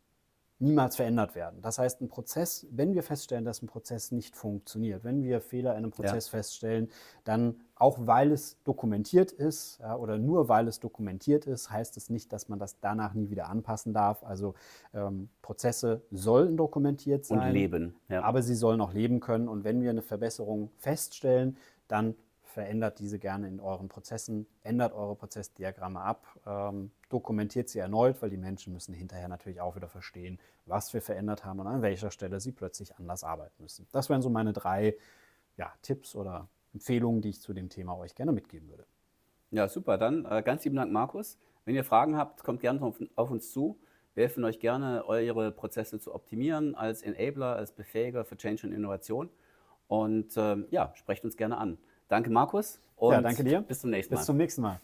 niemals 0.60 0.96
verändert 0.96 1.34
werden. 1.34 1.62
Das 1.62 1.78
heißt, 1.78 2.02
ein 2.02 2.08
Prozess, 2.08 2.66
wenn 2.70 2.94
wir 2.94 3.02
feststellen, 3.02 3.44
dass 3.44 3.62
ein 3.62 3.66
Prozess 3.66 4.12
nicht 4.12 4.36
funktioniert, 4.36 5.04
wenn 5.04 5.22
wir 5.22 5.40
Fehler 5.40 5.72
in 5.72 5.78
einem 5.78 5.90
Prozess 5.90 6.28
feststellen, 6.28 6.90
dann 7.24 7.60
auch 7.74 7.98
weil 8.02 8.30
es 8.30 8.62
dokumentiert 8.62 9.32
ist 9.32 9.78
ja, 9.80 9.96
oder 9.96 10.18
nur 10.18 10.48
weil 10.48 10.68
es 10.68 10.78
dokumentiert 10.78 11.46
ist, 11.46 11.70
heißt 11.70 11.96
es 11.96 12.10
nicht, 12.10 12.30
dass 12.32 12.48
man 12.48 12.58
das 12.58 12.78
danach 12.80 13.14
nie 13.14 13.30
wieder 13.30 13.48
anpassen 13.48 13.94
darf. 13.94 14.22
Also 14.22 14.54
ähm, 14.92 15.30
Prozesse 15.40 16.02
sollen 16.10 16.58
dokumentiert 16.58 17.24
sein. 17.24 17.38
Und 17.38 17.52
leben. 17.52 17.96
Ja. 18.08 18.22
Aber 18.22 18.42
sie 18.42 18.54
sollen 18.54 18.82
auch 18.82 18.92
leben 18.92 19.20
können. 19.20 19.48
Und 19.48 19.64
wenn 19.64 19.80
wir 19.80 19.90
eine 19.90 20.02
Verbesserung 20.02 20.70
feststellen, 20.76 21.56
dann 21.88 22.14
verändert 22.42 22.98
diese 22.98 23.18
gerne 23.18 23.48
in 23.48 23.60
euren 23.60 23.88
Prozessen, 23.88 24.46
ändert 24.62 24.92
eure 24.92 25.14
Prozessdiagramme 25.14 26.00
ab, 26.00 26.26
ähm, 26.46 26.90
dokumentiert 27.10 27.68
sie 27.68 27.80
erneut, 27.80 28.22
weil 28.22 28.30
die 28.30 28.38
Menschen 28.38 28.72
müssen 28.72 28.94
hinterher 28.94 29.28
natürlich 29.28 29.60
auch 29.60 29.76
wieder 29.76 29.88
verstehen, 29.88 30.38
was 30.64 30.94
wir 30.94 31.02
verändert 31.02 31.44
haben 31.44 31.60
und 31.60 31.66
an 31.66 31.82
welcher 31.82 32.10
Stelle 32.10 32.40
sie 32.40 32.52
plötzlich 32.52 32.96
anders 32.96 33.24
arbeiten 33.24 33.62
müssen. 33.62 33.86
Das 33.92 34.08
wären 34.08 34.22
so 34.22 34.30
meine 34.30 34.52
drei 34.52 34.96
ja, 35.56 35.72
Tipps 35.82 36.14
oder 36.14 36.48
Empfehlungen, 36.72 37.20
die 37.20 37.30
ich 37.30 37.40
zu 37.40 37.52
dem 37.52 37.68
Thema 37.68 37.98
euch 37.98 38.14
gerne 38.14 38.32
mitgeben 38.32 38.68
würde. 38.70 38.86
Ja, 39.50 39.68
super. 39.68 39.98
Dann 39.98 40.24
äh, 40.24 40.42
ganz 40.42 40.64
lieben 40.64 40.76
Dank, 40.76 40.92
Markus. 40.92 41.36
Wenn 41.64 41.74
ihr 41.74 41.84
Fragen 41.84 42.16
habt, 42.16 42.44
kommt 42.44 42.60
gerne 42.60 42.80
auf, 42.82 42.96
auf 43.16 43.30
uns 43.30 43.52
zu. 43.52 43.78
Wir 44.14 44.24
helfen 44.24 44.44
euch 44.44 44.60
gerne, 44.60 45.04
eure 45.06 45.52
Prozesse 45.52 45.98
zu 46.00 46.14
optimieren 46.14 46.74
als 46.74 47.02
Enabler, 47.02 47.56
als 47.56 47.72
Befähiger 47.72 48.24
für 48.24 48.36
Change 48.36 48.66
und 48.66 48.72
Innovation. 48.72 49.28
Und 49.88 50.36
ähm, 50.36 50.66
ja, 50.70 50.92
sprecht 50.94 51.24
uns 51.24 51.36
gerne 51.36 51.58
an. 51.58 51.78
Danke, 52.08 52.30
Markus. 52.30 52.80
Und 52.96 53.12
Ja, 53.12 53.20
danke 53.20 53.44
dir. 53.44 53.62
Bis 53.62 53.80
zum 53.80 53.90
nächsten 53.90 54.14
Mal. 54.14 54.18
Bis 54.18 54.26
zum 54.26 54.36
nächsten 54.36 54.62
Mal. 54.62 54.80